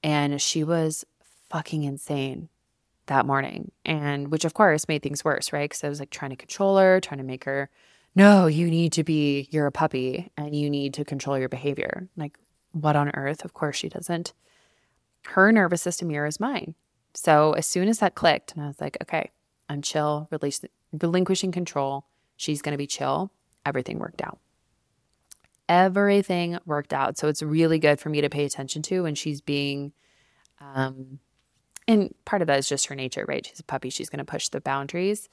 And 0.04 0.40
she 0.42 0.64
was 0.64 1.06
fucking 1.50 1.84
insane 1.84 2.50
that 3.10 3.26
morning. 3.26 3.72
And 3.86 4.32
which, 4.32 4.46
of 4.46 4.54
course, 4.54 4.88
made 4.88 5.04
things 5.04 5.24
worse, 5.24 5.54
right? 5.54 5.70
Because 5.70 5.84
I 5.84 5.90
was 5.90 6.00
like 6.00 6.10
trying 6.10 6.32
to 6.32 6.38
control 6.38 6.78
her, 6.78 7.00
trying 7.00 7.20
to 7.20 7.24
make 7.24 7.44
her, 7.44 7.70
no, 8.16 8.48
you 8.48 8.70
need 8.70 8.94
to 8.94 9.04
be, 9.04 9.48
you're 9.52 9.68
a 9.68 9.72
puppy 9.72 10.32
and 10.36 10.56
you 10.56 10.70
need 10.70 10.94
to 10.96 11.06
control 11.06 11.38
your 11.38 11.50
behavior. 11.50 12.08
Like, 12.18 12.38
what 12.72 12.96
on 12.96 13.10
earth? 13.10 13.46
Of 13.46 13.54
course, 13.54 13.76
she 13.76 13.90
doesn't. 13.90 14.34
Her 15.26 15.52
nervous 15.52 15.82
system 15.82 16.08
mirrors 16.08 16.40
mine. 16.40 16.76
So 17.14 17.54
as 17.54 17.68
soon 17.68 17.88
as 17.88 18.00
that 18.00 18.16
clicked, 18.16 18.54
and 18.54 18.64
I 18.64 18.68
was 18.68 18.80
like, 18.80 18.98
okay, 19.02 19.32
I'm 19.68 19.82
chill, 19.82 20.28
release, 20.32 20.62
relinquishing 20.92 21.52
control. 21.52 22.06
She's 22.38 22.62
going 22.62 22.74
to 22.74 22.78
be 22.78 22.88
chill. 22.88 23.32
Everything 23.66 24.00
worked 24.00 24.22
out. 24.22 24.40
Everything 25.68 26.58
worked 26.66 26.94
out. 26.94 27.18
So 27.18 27.28
it's 27.28 27.44
really 27.44 27.78
good 27.78 28.00
for 28.00 28.10
me 28.10 28.22
to 28.22 28.30
pay 28.30 28.46
attention 28.46 28.82
to 28.84 29.04
when 29.04 29.16
she's 29.16 29.42
being 29.42 29.94
um, 30.60 31.20
and 31.90 32.14
part 32.24 32.44
of 32.44 32.48
that 32.48 32.60
is 32.60 32.70
just 32.70 32.86
her 32.86 32.96
nature, 32.96 33.26
right? 33.28 33.44
She's 33.44 33.60
a 33.60 33.64
puppy, 33.64 33.90
she's 33.90 34.10
going 34.10 34.20
to 34.20 34.32
push 34.32 34.50
the 34.50 34.62
boundaries. 34.62 35.28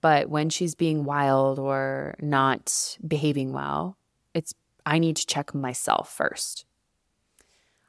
But 0.00 0.30
when 0.30 0.48
she's 0.48 0.74
being 0.74 1.04
wild 1.04 1.58
or 1.58 2.14
not 2.18 2.96
behaving 3.06 3.52
well, 3.52 3.98
it's 4.32 4.54
I 4.86 4.98
need 5.00 5.16
to 5.16 5.26
check 5.26 5.54
myself 5.54 6.10
first. 6.10 6.64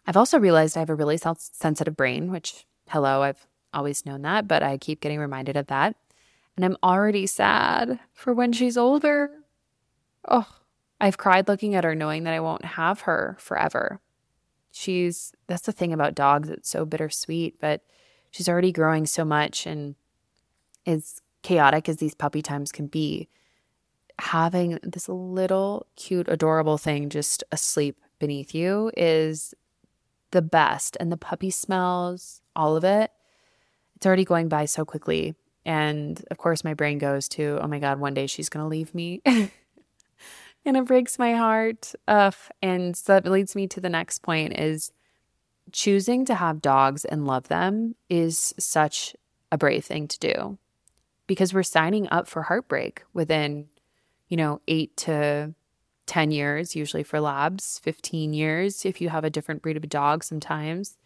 I've 0.06 0.18
also 0.18 0.38
realized 0.38 0.76
I 0.76 0.82
have 0.82 0.90
a 0.90 0.96
really 0.96 1.18
sensitive 1.18 1.96
brain, 1.96 2.30
which 2.30 2.66
hello, 2.90 3.22
I've 3.22 3.48
always 3.74 4.06
known 4.06 4.24
that, 4.24 4.50
but 4.50 4.64
I 4.64 4.78
keep 4.78 5.00
getting 5.00 5.20
reminded 5.20 5.56
of 5.56 5.68
that. 5.68 5.96
And 6.58 6.66
I'm 6.66 6.78
already 6.84 7.26
sad 7.26 8.00
for 8.12 8.34
when 8.34 8.52
she's 8.52 8.76
older. 8.76 9.32
Oh, 10.28 10.48
I've 11.00 11.18
cried 11.18 11.48
looking 11.48 11.74
at 11.74 11.86
her 11.86 11.96
knowing 11.96 12.26
that 12.26 12.34
I 12.34 12.42
won't 12.42 12.66
have 12.66 13.02
her 13.02 13.38
forever. 13.40 14.02
She's 14.72 15.32
that's 15.48 15.62
the 15.62 15.72
thing 15.72 15.94
about 15.94 16.16
dogs, 16.16 16.50
it's 16.50 16.70
so 16.70 16.84
bittersweet, 16.84 17.62
but 17.62 17.82
she's 18.32 18.50
already 18.50 18.72
growing 18.72 19.06
so 19.06 19.26
much 19.26 19.66
and 19.66 19.96
as 20.86 21.22
chaotic 21.42 21.88
as 21.88 21.98
these 21.98 22.16
puppy 22.16 22.42
times 22.42 22.72
can 22.72 22.88
be 22.88 23.28
having 24.20 24.78
this 24.84 25.08
little 25.08 25.86
cute 25.96 26.28
adorable 26.28 26.78
thing 26.78 27.10
just 27.10 27.44
asleep 27.52 27.98
beneath 28.20 28.54
you 28.54 28.92
is 28.98 29.54
the 30.32 30.42
best 30.42 30.98
and 31.00 31.12
the 31.12 31.18
puppy 31.18 31.50
smells 31.50 32.42
all 32.56 32.76
of 32.76 32.84
it 32.84 33.12
it's 34.00 34.06
already 34.06 34.24
going 34.24 34.48
by 34.48 34.64
so 34.64 34.86
quickly. 34.86 35.36
And 35.66 36.24
of 36.32 36.38
course, 36.38 36.64
my 36.64 36.74
brain 36.74 37.00
goes 37.00 37.28
to, 37.30 37.60
oh 37.62 37.68
my 37.68 37.80
God, 37.80 38.00
one 38.00 38.14
day 38.14 38.28
she's 38.28 38.48
going 38.48 38.64
to 38.64 38.70
leave 38.70 38.96
me. 38.96 39.22
and 39.26 39.52
it 40.78 40.86
breaks 40.86 41.20
my 41.20 41.34
heart. 41.34 41.94
Ugh. 42.08 42.34
And 42.62 42.96
so 42.96 43.20
that 43.20 43.30
leads 43.30 43.58
me 43.58 43.68
to 43.68 43.82
the 43.82 43.90
next 43.90 44.20
point 44.20 44.58
is 44.58 44.94
choosing 45.72 46.26
to 46.26 46.36
have 46.36 46.62
dogs 46.62 47.06
and 47.06 47.26
love 47.26 47.48
them 47.48 47.96
is 48.10 48.54
such 48.60 49.16
a 49.52 49.58
brave 49.58 49.86
thing 49.86 50.08
to 50.08 50.20
do 50.20 50.58
because 51.28 51.54
we're 51.54 51.64
signing 51.64 52.08
up 52.12 52.28
for 52.28 52.44
heartbreak 52.44 53.04
within, 53.14 53.68
you 54.28 54.38
know, 54.38 54.62
eight 54.68 54.96
to 54.98 55.54
10 56.08 56.32
years, 56.32 56.76
usually 56.76 57.04
for 57.04 57.22
labs, 57.22 57.80
15 57.84 58.34
years 58.34 58.84
if 58.84 59.00
you 59.00 59.10
have 59.10 59.24
a 59.24 59.30
different 59.30 59.62
breed 59.62 59.78
of 59.78 59.88
dog 59.88 60.24
sometimes. 60.24 60.98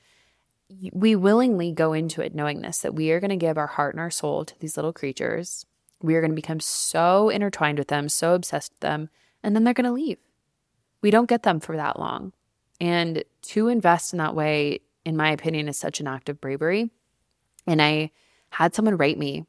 We 0.93 1.15
willingly 1.15 1.73
go 1.73 1.91
into 1.91 2.21
it 2.21 2.33
knowing 2.33 2.61
this 2.61 2.79
that 2.79 2.95
we 2.95 3.11
are 3.11 3.19
going 3.19 3.29
to 3.29 3.35
give 3.35 3.57
our 3.57 3.67
heart 3.67 3.93
and 3.93 3.99
our 3.99 4.09
soul 4.09 4.45
to 4.45 4.57
these 4.59 4.77
little 4.77 4.93
creatures. 4.93 5.65
We 6.01 6.15
are 6.15 6.21
going 6.21 6.31
to 6.31 6.35
become 6.35 6.61
so 6.61 7.29
intertwined 7.29 7.77
with 7.77 7.89
them, 7.89 8.07
so 8.09 8.33
obsessed 8.33 8.71
with 8.71 8.79
them, 8.79 9.09
and 9.43 9.55
then 9.55 9.65
they're 9.65 9.73
going 9.73 9.85
to 9.85 9.91
leave. 9.91 10.17
We 11.01 11.11
don't 11.11 11.29
get 11.29 11.43
them 11.43 11.59
for 11.59 11.75
that 11.75 11.99
long. 11.99 12.31
And 12.83 13.23
to 13.43 13.69
invest 13.69 14.11
in 14.11 14.17
that 14.17 14.35
way, 14.35 14.81
in 15.05 15.15
my 15.15 15.31
opinion, 15.31 15.69
is 15.69 15.77
such 15.77 16.01
an 16.01 16.07
act 16.07 16.27
of 16.27 16.41
bravery. 16.41 16.91
And 17.65 17.81
I 17.81 18.11
had 18.49 18.75
someone 18.75 18.97
write 18.97 19.17
me 19.17 19.45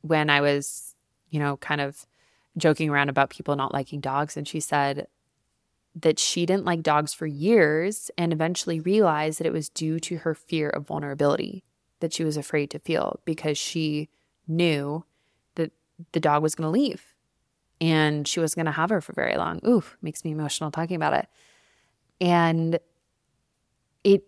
when 0.00 0.30
I 0.30 0.40
was, 0.40 0.94
you 1.28 1.38
know, 1.38 1.58
kind 1.58 1.82
of 1.82 2.06
joking 2.56 2.88
around 2.88 3.10
about 3.10 3.28
people 3.28 3.56
not 3.56 3.74
liking 3.74 4.00
dogs. 4.00 4.38
And 4.38 4.48
she 4.48 4.58
said 4.58 5.06
that 5.94 6.18
she 6.18 6.46
didn't 6.46 6.64
like 6.64 6.82
dogs 6.82 7.12
for 7.12 7.26
years 7.26 8.10
and 8.16 8.32
eventually 8.32 8.80
realized 8.80 9.38
that 9.38 9.46
it 9.46 9.52
was 9.52 9.68
due 9.68 10.00
to 10.00 10.16
her 10.18 10.34
fear 10.34 10.70
of 10.70 10.86
vulnerability 10.86 11.64
that 12.00 12.14
she 12.14 12.24
was 12.24 12.38
afraid 12.38 12.70
to 12.70 12.78
feel 12.78 13.20
because 13.26 13.58
she 13.58 14.08
knew 14.48 15.04
that 15.56 15.72
the 16.12 16.20
dog 16.20 16.42
was 16.42 16.54
going 16.54 16.66
to 16.66 16.70
leave 16.70 17.14
and 17.82 18.26
she 18.26 18.40
was 18.40 18.54
going 18.54 18.64
to 18.64 18.72
have 18.72 18.88
her 18.88 19.02
for 19.02 19.12
very 19.12 19.36
long. 19.36 19.60
Oof, 19.68 19.98
makes 20.00 20.24
me 20.24 20.30
emotional 20.30 20.70
talking 20.70 20.96
about 20.96 21.12
it. 21.12 21.28
And 22.22 22.78
it, 24.04 24.22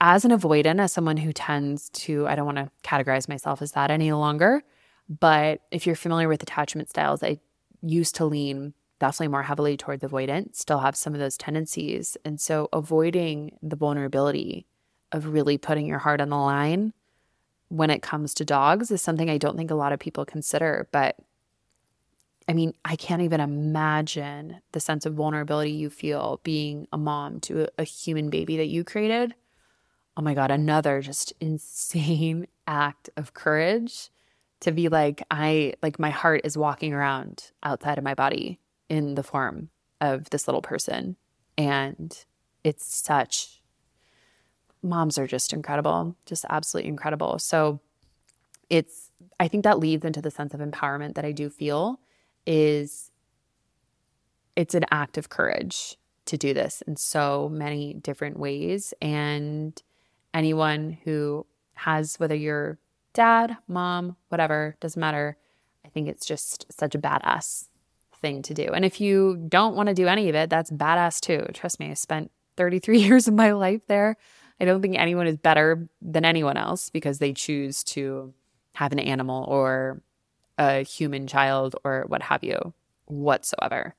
as 0.00 0.24
an 0.24 0.32
avoidant, 0.32 0.80
as 0.80 0.92
someone 0.92 1.16
who 1.16 1.32
tends 1.32 1.88
to, 1.90 2.26
I 2.26 2.34
don't 2.34 2.44
want 2.44 2.58
to 2.58 2.70
categorize 2.82 3.28
myself 3.28 3.62
as 3.62 3.72
that 3.72 3.90
any 3.90 4.12
longer, 4.12 4.62
but 5.08 5.60
if 5.70 5.86
you're 5.86 5.94
familiar 5.94 6.28
with 6.28 6.42
attachment 6.42 6.90
styles, 6.90 7.22
I 7.22 7.38
used 7.82 8.16
to 8.16 8.24
lean 8.24 8.74
definitely 8.98 9.28
more 9.28 9.44
heavily 9.44 9.76
towards 9.76 10.02
avoidant, 10.02 10.56
still 10.56 10.80
have 10.80 10.96
some 10.96 11.14
of 11.14 11.20
those 11.20 11.38
tendencies. 11.38 12.16
And 12.24 12.40
so 12.40 12.68
avoiding 12.72 13.56
the 13.62 13.76
vulnerability 13.76 14.66
of 15.12 15.26
really 15.26 15.56
putting 15.56 15.86
your 15.86 16.00
heart 16.00 16.20
on 16.20 16.30
the 16.30 16.36
line 16.36 16.92
when 17.68 17.90
it 17.90 18.02
comes 18.02 18.34
to 18.34 18.44
dogs 18.44 18.90
is 18.90 19.00
something 19.00 19.30
I 19.30 19.38
don't 19.38 19.56
think 19.56 19.70
a 19.70 19.76
lot 19.76 19.92
of 19.92 20.00
people 20.00 20.24
consider. 20.24 20.88
But 20.90 21.16
I 22.50 22.52
mean, 22.52 22.74
I 22.84 22.96
can't 22.96 23.22
even 23.22 23.38
imagine 23.38 24.60
the 24.72 24.80
sense 24.80 25.06
of 25.06 25.14
vulnerability 25.14 25.70
you 25.70 25.88
feel 25.88 26.40
being 26.42 26.88
a 26.92 26.98
mom 26.98 27.38
to 27.42 27.62
a, 27.62 27.68
a 27.78 27.84
human 27.84 28.28
baby 28.28 28.56
that 28.56 28.66
you 28.66 28.82
created. 28.82 29.36
Oh 30.16 30.22
my 30.22 30.34
God, 30.34 30.50
another 30.50 31.00
just 31.00 31.32
insane 31.40 32.48
act 32.66 33.08
of 33.16 33.34
courage 33.34 34.10
to 34.60 34.72
be 34.72 34.88
like, 34.88 35.22
I 35.30 35.74
like 35.80 36.00
my 36.00 36.10
heart 36.10 36.40
is 36.42 36.58
walking 36.58 36.92
around 36.92 37.52
outside 37.62 37.98
of 37.98 38.04
my 38.04 38.14
body 38.14 38.58
in 38.88 39.14
the 39.14 39.22
form 39.22 39.70
of 40.00 40.28
this 40.30 40.48
little 40.48 40.60
person. 40.60 41.14
And 41.56 42.12
it's 42.64 42.92
such, 42.92 43.62
moms 44.82 45.18
are 45.18 45.28
just 45.28 45.52
incredible, 45.52 46.16
just 46.26 46.44
absolutely 46.50 46.88
incredible. 46.88 47.38
So 47.38 47.78
it's, 48.68 49.12
I 49.38 49.46
think 49.46 49.62
that 49.62 49.78
leads 49.78 50.04
into 50.04 50.20
the 50.20 50.32
sense 50.32 50.52
of 50.52 50.58
empowerment 50.58 51.14
that 51.14 51.24
I 51.24 51.30
do 51.30 51.48
feel 51.48 52.00
is 52.46 53.10
it's 54.56 54.74
an 54.74 54.84
act 54.90 55.16
of 55.16 55.28
courage 55.28 55.96
to 56.26 56.36
do 56.36 56.54
this 56.54 56.82
in 56.86 56.96
so 56.96 57.48
many 57.48 57.94
different 57.94 58.38
ways. 58.38 58.94
And 59.00 59.80
anyone 60.34 60.98
who 61.04 61.46
has, 61.74 62.16
whether 62.16 62.34
you're 62.34 62.78
dad, 63.12 63.56
mom, 63.66 64.16
whatever, 64.28 64.76
doesn't 64.80 65.00
matter. 65.00 65.36
I 65.84 65.88
think 65.88 66.08
it's 66.08 66.26
just 66.26 66.66
such 66.72 66.94
a 66.94 66.98
badass 66.98 67.68
thing 68.20 68.42
to 68.42 68.54
do. 68.54 68.68
And 68.72 68.84
if 68.84 69.00
you 69.00 69.44
don't 69.48 69.74
want 69.74 69.88
to 69.88 69.94
do 69.94 70.06
any 70.06 70.28
of 70.28 70.34
it, 70.34 70.50
that's 70.50 70.70
badass 70.70 71.20
too. 71.20 71.46
Trust 71.52 71.80
me, 71.80 71.90
I 71.90 71.94
spent 71.94 72.30
33 72.56 73.00
years 73.02 73.26
of 73.26 73.34
my 73.34 73.52
life 73.52 73.86
there. 73.86 74.16
I 74.60 74.66
don't 74.66 74.82
think 74.82 74.98
anyone 74.98 75.26
is 75.26 75.38
better 75.38 75.88
than 76.02 76.24
anyone 76.24 76.58
else 76.58 76.90
because 76.90 77.18
they 77.18 77.32
choose 77.32 77.82
to 77.84 78.34
have 78.74 78.92
an 78.92 78.98
animal 78.98 79.44
or 79.48 80.02
a 80.60 80.82
human 80.82 81.26
child 81.26 81.74
or 81.84 82.04
what 82.06 82.22
have 82.22 82.44
you 82.44 82.74
whatsoever. 83.06 83.94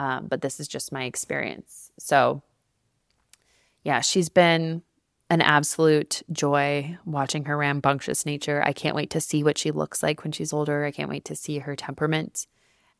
Um, 0.00 0.26
but 0.26 0.40
this 0.40 0.58
is 0.58 0.66
just 0.66 0.90
my 0.90 1.04
experience. 1.04 1.92
So, 1.98 2.42
yeah, 3.84 4.00
she's 4.00 4.30
been 4.30 4.82
an 5.28 5.42
absolute 5.42 6.22
joy 6.32 6.96
watching 7.04 7.44
her 7.44 7.58
rambunctious 7.58 8.24
nature. 8.24 8.62
I 8.64 8.72
can't 8.72 8.96
wait 8.96 9.10
to 9.10 9.20
see 9.20 9.44
what 9.44 9.58
she 9.58 9.70
looks 9.70 10.02
like 10.02 10.24
when 10.24 10.32
she's 10.32 10.52
older. 10.52 10.84
I 10.84 10.90
can't 10.90 11.10
wait 11.10 11.26
to 11.26 11.36
see 11.36 11.58
her 11.58 11.76
temperament 11.76 12.46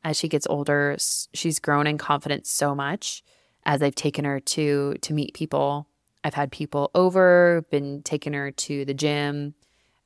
as 0.05 0.19
she 0.19 0.29
gets 0.29 0.47
older. 0.47 0.97
She's 1.33 1.59
grown 1.59 1.87
in 1.87 1.97
confidence 1.97 2.51
so 2.51 2.75
much 2.75 3.25
as 3.65 3.83
I've 3.83 3.95
taken 3.95 4.27
her 4.27 4.39
to 4.41 4.97
to 5.01 5.15
meet 5.15 5.33
people. 5.35 5.89
I've 6.25 6.35
had 6.35 6.53
people 6.53 6.91
over, 6.95 7.65
been 7.71 8.03
taking 8.03 8.35
her 8.35 8.51
to 8.51 8.85
the 8.85 8.93
gym, 8.93 9.55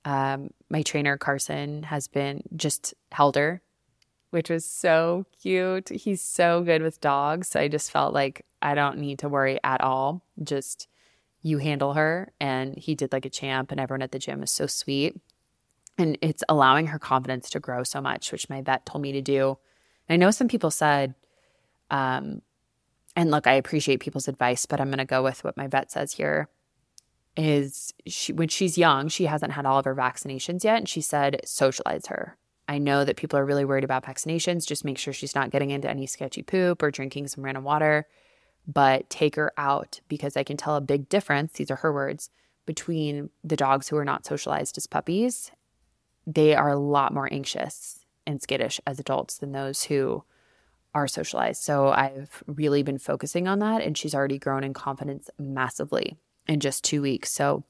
um, 0.05 0.51
my 0.69 0.83
trainer 0.83 1.17
Carson 1.17 1.85
has 1.85 2.09
been 2.09 2.43
just 2.57 2.95
held 3.13 3.37
her, 3.37 3.63
which 4.31 4.51
was 4.51 4.65
so 4.65 5.27
cute. 5.41 5.89
He's 5.91 6.21
so 6.21 6.63
good 6.63 6.83
with 6.83 7.01
dogs. 7.01 7.49
So 7.49 7.61
I 7.61 7.69
just 7.69 7.91
felt 7.91 8.13
like 8.13 8.45
I 8.61 8.75
don't 8.75 8.99
need 8.99 9.21
to 9.21 9.29
worry 9.29 9.61
at 9.63 9.81
all. 9.81 10.23
Just 10.43 10.89
you 11.43 11.59
handle 11.59 11.95
her. 11.95 12.33
And 12.41 12.77
he 12.77 12.95
did 12.95 13.13
like 13.13 13.27
a 13.27 13.31
champ, 13.31 13.71
and 13.71 13.81
everyone 13.81 14.03
at 14.03 14.13
the 14.13 14.19
gym 14.19 14.43
is 14.43 14.51
so 14.51 14.67
sweet. 14.67 15.21
And 15.99 16.19
it's 16.23 16.43
allowing 16.49 16.89
her 16.89 16.99
confidence 16.99 17.51
to 17.51 17.61
grow 17.61 17.83
so 17.85 18.01
much, 18.01 18.33
which 18.33 18.49
my 18.49 18.63
vet 18.63 18.87
told 18.87 19.03
me 19.03 19.13
to 19.13 19.21
do. 19.21 19.59
And 20.09 20.15
I 20.15 20.17
know 20.17 20.31
some 20.31 20.49
people 20.49 20.71
said, 20.71 21.15
um, 21.91 22.41
and 23.15 23.31
look, 23.31 23.47
I 23.47 23.53
appreciate 23.53 24.01
people's 24.01 24.27
advice, 24.27 24.65
but 24.65 24.81
I'm 24.81 24.89
going 24.89 24.99
to 24.99 25.05
go 25.05 25.23
with 25.23 25.45
what 25.45 25.57
my 25.57 25.67
vet 25.67 25.93
says 25.93 26.13
here 26.13 26.49
is 27.37 27.95
she 28.07 28.33
when 28.33 28.49
she's 28.49 28.77
young, 28.77 29.09
she 29.09 29.27
hasn't 29.27 29.53
had 29.53 29.67
all 29.67 29.79
of 29.79 29.85
her 29.85 29.95
vaccinations 29.95 30.65
yet. 30.65 30.79
And 30.79 30.89
she 30.89 31.01
said, 31.01 31.41
socialize 31.45 32.07
her. 32.07 32.37
I 32.69 32.79
know 32.79 33.05
that 33.05 33.17
people 33.17 33.39
are 33.39 33.45
really 33.45 33.65
worried 33.65 33.85
about 33.85 34.05
vaccinations. 34.05 34.67
Just 34.67 34.85
make 34.85 34.99
sure 34.99 35.13
she's 35.13 35.35
not 35.35 35.51
getting 35.51 35.71
into 35.71 35.91
any 35.91 36.07
sketchy 36.07 36.43
poop 36.43 36.83
or 36.83 36.91
drinking 36.91 37.29
some 37.29 37.45
random 37.45 37.65
water, 37.65 38.07
but 38.67 39.09
take 39.11 39.37
her 39.37 39.53
out 39.57 40.01
because 40.09 40.37
I 40.37 40.45
can 40.45 40.57
tell 40.57 40.77
a 40.77 40.81
big 40.81 41.09
difference. 41.09 41.53
These 41.53 41.71
are 41.71 41.77
her 41.77 41.93
words 41.93 42.31
between 42.67 43.31
the 43.43 43.57
dogs 43.57 43.89
who 43.89 43.97
are 43.97 44.05
not 44.05 44.25
socialized 44.25 44.79
as 44.79 44.87
puppies. 44.87 45.51
They 46.27 46.55
are 46.55 46.71
a 46.71 46.79
lot 46.79 47.13
more 47.13 47.29
anxious 47.33 48.05
and 48.27 48.41
skittish 48.41 48.81
as 48.87 49.01
adults 49.01 49.39
than 49.39 49.53
those 49.53 49.85
who 49.85 50.23
are 50.95 51.09
socialized. 51.09 51.63
So 51.63 51.89
I've 51.89 52.45
really 52.47 52.83
been 52.83 52.99
focusing 52.99 53.49
on 53.49 53.59
that, 53.59 53.83
and 53.83 53.99
she's 53.99 54.15
already 54.15 54.39
grown 54.39 54.63
in 54.63 54.75
confidence 54.75 55.29
massively 55.39 56.19
in 56.47 56.61
just 56.61 56.85
two 56.85 57.03
weeks. 57.03 57.33
So 57.33 57.65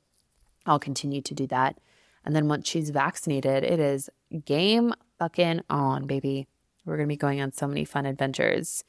I'll 0.67 0.79
continue 0.79 1.23
to 1.23 1.35
do 1.35 1.47
that. 1.49 1.79
And 2.25 2.37
then 2.37 2.49
once 2.49 2.69
she's 2.69 2.91
vaccinated, 2.91 3.65
it 3.65 3.81
is 3.81 4.09
game 4.45 4.95
fucking 5.19 5.63
on, 5.69 6.07
baby. 6.07 6.49
We're 6.85 6.97
going 6.97 7.09
to 7.09 7.13
be 7.13 7.17
going 7.17 7.41
on 7.41 7.53
so 7.53 7.67
many 7.67 7.85
fun 7.85 8.07
adventures. 8.07 8.85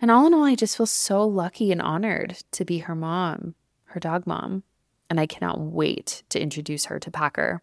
And 0.00 0.10
all 0.10 0.26
in 0.26 0.34
all, 0.34 0.44
I 0.44 0.54
just 0.54 0.76
feel 0.76 0.86
so 0.86 1.26
lucky 1.26 1.72
and 1.72 1.82
honored 1.82 2.38
to 2.52 2.64
be 2.64 2.78
her 2.78 2.94
mom, 2.94 3.54
her 3.86 4.00
dog 4.00 4.26
mom. 4.26 4.62
And 5.10 5.18
I 5.18 5.26
cannot 5.26 5.60
wait 5.60 6.22
to 6.28 6.40
introduce 6.40 6.86
her 6.86 6.98
to 7.00 7.10
Packer. 7.10 7.62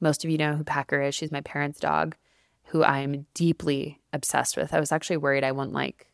Most 0.00 0.24
of 0.24 0.30
you 0.30 0.38
know 0.38 0.54
who 0.54 0.64
Packer 0.64 1.00
is. 1.00 1.14
She's 1.14 1.32
my 1.32 1.40
parents' 1.40 1.80
dog, 1.80 2.16
who 2.66 2.84
I'm 2.84 3.26
deeply 3.34 4.00
obsessed 4.12 4.56
with. 4.56 4.72
I 4.72 4.80
was 4.80 4.92
actually 4.92 5.16
worried 5.16 5.44
I 5.44 5.52
wouldn't 5.52 5.74
like 5.74 6.06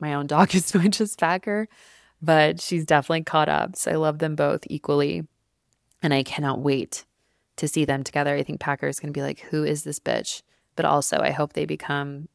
my 0.00 0.14
own 0.14 0.26
dog 0.26 0.54
as 0.54 0.74
much 0.74 1.00
as 1.00 1.16
Packer 1.16 1.68
but 2.22 2.60
she's 2.60 2.86
definitely 2.86 3.24
caught 3.24 3.48
up. 3.48 3.76
So 3.76 3.90
I 3.90 3.96
love 3.96 4.20
them 4.20 4.36
both 4.36 4.62
equally. 4.68 5.26
And 6.02 6.14
I 6.14 6.22
cannot 6.22 6.60
wait 6.60 7.04
to 7.56 7.68
see 7.68 7.84
them 7.84 8.02
together. 8.02 8.34
I 8.34 8.42
think 8.42 8.60
Packer 8.60 8.88
is 8.88 8.98
going 8.98 9.12
to 9.12 9.16
be 9.16 9.22
like, 9.22 9.40
who 9.40 9.64
is 9.64 9.84
this 9.84 9.98
bitch? 9.98 10.42
But 10.74 10.84
also, 10.84 11.18
I 11.18 11.30
hope 11.30 11.52
they 11.52 11.66
become 11.66 12.28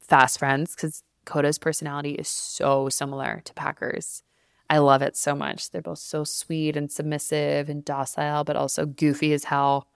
fast 0.00 0.38
friends 0.38 0.74
because 0.74 1.02
Koda's 1.24 1.58
personality 1.58 2.12
is 2.12 2.28
so 2.28 2.88
similar 2.88 3.42
to 3.44 3.54
Packer's. 3.54 4.22
I 4.68 4.78
love 4.78 5.02
it 5.02 5.16
so 5.16 5.34
much. 5.34 5.70
They're 5.70 5.82
both 5.82 5.98
so 5.98 6.24
sweet 6.24 6.76
and 6.76 6.90
submissive 6.90 7.68
and 7.68 7.84
docile, 7.84 8.44
but 8.44 8.56
also 8.56 8.84
goofy 8.84 9.32
as 9.32 9.44
hell. 9.44 9.86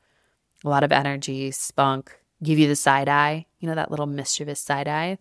A 0.65 0.69
lot 0.69 0.85
of 0.85 0.93
energy, 0.93 1.51
spunk, 1.51 2.17
give 2.43 2.59
you 2.59 2.69
the 2.69 2.77
side 2.77 3.09
eye, 3.09 3.47
you 3.59 3.69
know, 3.69 3.75
that 3.75 3.91
little 3.91 4.07
mischievous 4.07 4.61
side 4.61 4.87
eye. 4.87 5.19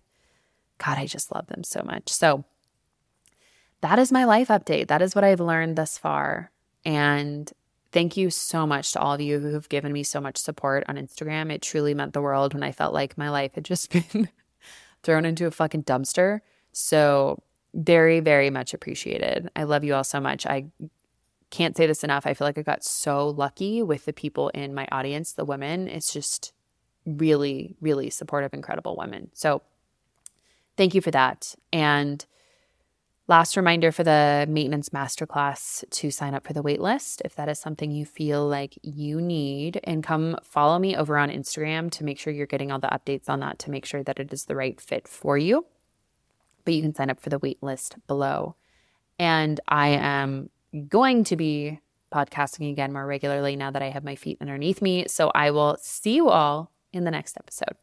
God, 0.78 0.98
I 0.98 1.06
just 1.06 1.34
love 1.34 1.48
them 1.48 1.64
so 1.64 1.82
much. 1.84 2.10
So, 2.10 2.46
that 3.82 4.00
is 4.00 4.12
my 4.12 4.26
life 4.26 4.50
update. 4.50 4.88
That 4.88 5.02
is 5.02 5.16
what 5.16 5.24
I've 5.24 5.40
learned 5.40 5.76
thus 5.78 5.98
far. 5.98 6.52
And 6.86 7.52
thank 7.92 8.18
you 8.18 8.30
so 8.30 8.68
much 8.68 8.92
to 8.94 9.00
all 9.00 9.14
of 9.14 9.22
you 9.22 9.40
who 9.40 9.54
have 9.54 9.70
given 9.70 9.92
me 9.92 10.04
so 10.04 10.20
much 10.20 10.38
support 10.38 10.84
on 10.88 10.96
Instagram. 10.96 11.52
It 11.52 11.62
truly 11.62 11.94
meant 11.94 12.14
the 12.14 12.22
world 12.22 12.54
when 12.54 12.64
I 12.64 12.72
felt 12.72 12.94
like 12.94 13.18
my 13.18 13.30
life 13.30 13.56
had 13.56 13.66
just 13.66 13.92
been 14.14 14.30
thrown 15.04 15.26
into 15.26 15.48
a 15.48 15.52
fucking 15.52 15.84
dumpster. 15.84 16.42
So, 16.72 17.42
very, 17.76 18.20
very 18.20 18.50
much 18.50 18.74
appreciated. 18.74 19.50
I 19.56 19.64
love 19.64 19.84
you 19.84 19.94
all 19.94 20.04
so 20.04 20.20
much. 20.20 20.48
I 20.48 20.66
can't 21.52 21.78
say 21.78 21.86
this 21.86 22.04
enough. 22.04 22.26
I 22.26 22.34
feel 22.34 22.48
like 22.48 22.58
I 22.58 22.64
got 22.64 22.84
so 22.84 23.30
lucky 23.30 23.84
with 23.84 24.06
the 24.06 24.14
people 24.14 24.50
in 24.50 24.74
my 24.74 24.88
audience, 24.92 25.34
the 25.34 25.46
women. 25.46 25.88
It's 25.88 26.12
just 26.12 26.52
really, 27.06 27.76
really 27.80 28.10
supportive, 28.10 28.54
incredible 28.54 28.96
women. 28.96 29.30
So, 29.34 29.62
thank 30.78 30.96
you 30.96 31.02
for 31.02 31.12
that. 31.12 31.56
And 31.72 32.26
Last 33.30 33.56
reminder 33.56 33.92
for 33.92 34.04
the 34.04 34.48
maintenance 34.50 34.90
masterclass 34.90 35.88
to 35.92 36.10
sign 36.10 36.34
up 36.34 36.48
for 36.48 36.54
the 36.54 36.64
waitlist 36.64 37.22
if 37.24 37.36
that 37.36 37.48
is 37.48 37.60
something 37.60 37.92
you 37.92 38.04
feel 38.04 38.48
like 38.48 38.76
you 38.82 39.22
need. 39.22 39.80
And 39.84 40.04
come 40.04 40.36
follow 40.42 40.80
me 40.80 40.96
over 40.96 41.16
on 41.16 41.30
Instagram 41.30 41.92
to 41.92 42.04
make 42.04 42.18
sure 42.18 42.34
you're 42.34 42.48
getting 42.48 42.72
all 42.72 42.80
the 42.80 42.88
updates 42.88 43.30
on 43.30 43.40
that 43.42 43.60
to 43.60 43.70
make 43.70 43.86
sure 43.86 44.02
that 44.02 44.18
it 44.18 44.34
is 44.34 44.46
the 44.46 44.56
right 44.56 44.82
fit 44.82 45.08
for 45.08 45.38
you. 45.38 45.68
But 46.66 46.74
you 46.74 46.82
can 46.82 46.96
sign 46.96 47.12
up 47.12 47.20
for 47.20 47.30
the 47.30 47.40
waitlist 47.40 47.98
below. 48.08 48.56
And 49.20 49.60
I 49.68 49.90
am 49.90 50.50
going 50.88 51.24
to 51.26 51.36
be 51.36 51.82
podcasting 52.12 52.72
again 52.72 52.92
more 52.92 53.06
regularly 53.06 53.56
now 53.56 53.70
that 53.70 53.84
I 53.84 53.92
have 53.92 54.04
my 54.04 54.16
feet 54.16 54.40
underneath 54.42 54.82
me. 54.82 55.06
So 55.08 55.32
I 55.36 55.52
will 55.52 55.78
see 55.80 56.16
you 56.16 56.30
all 56.30 56.72
in 56.92 57.04
the 57.04 57.12
next 57.12 57.38
episode. 57.38 57.78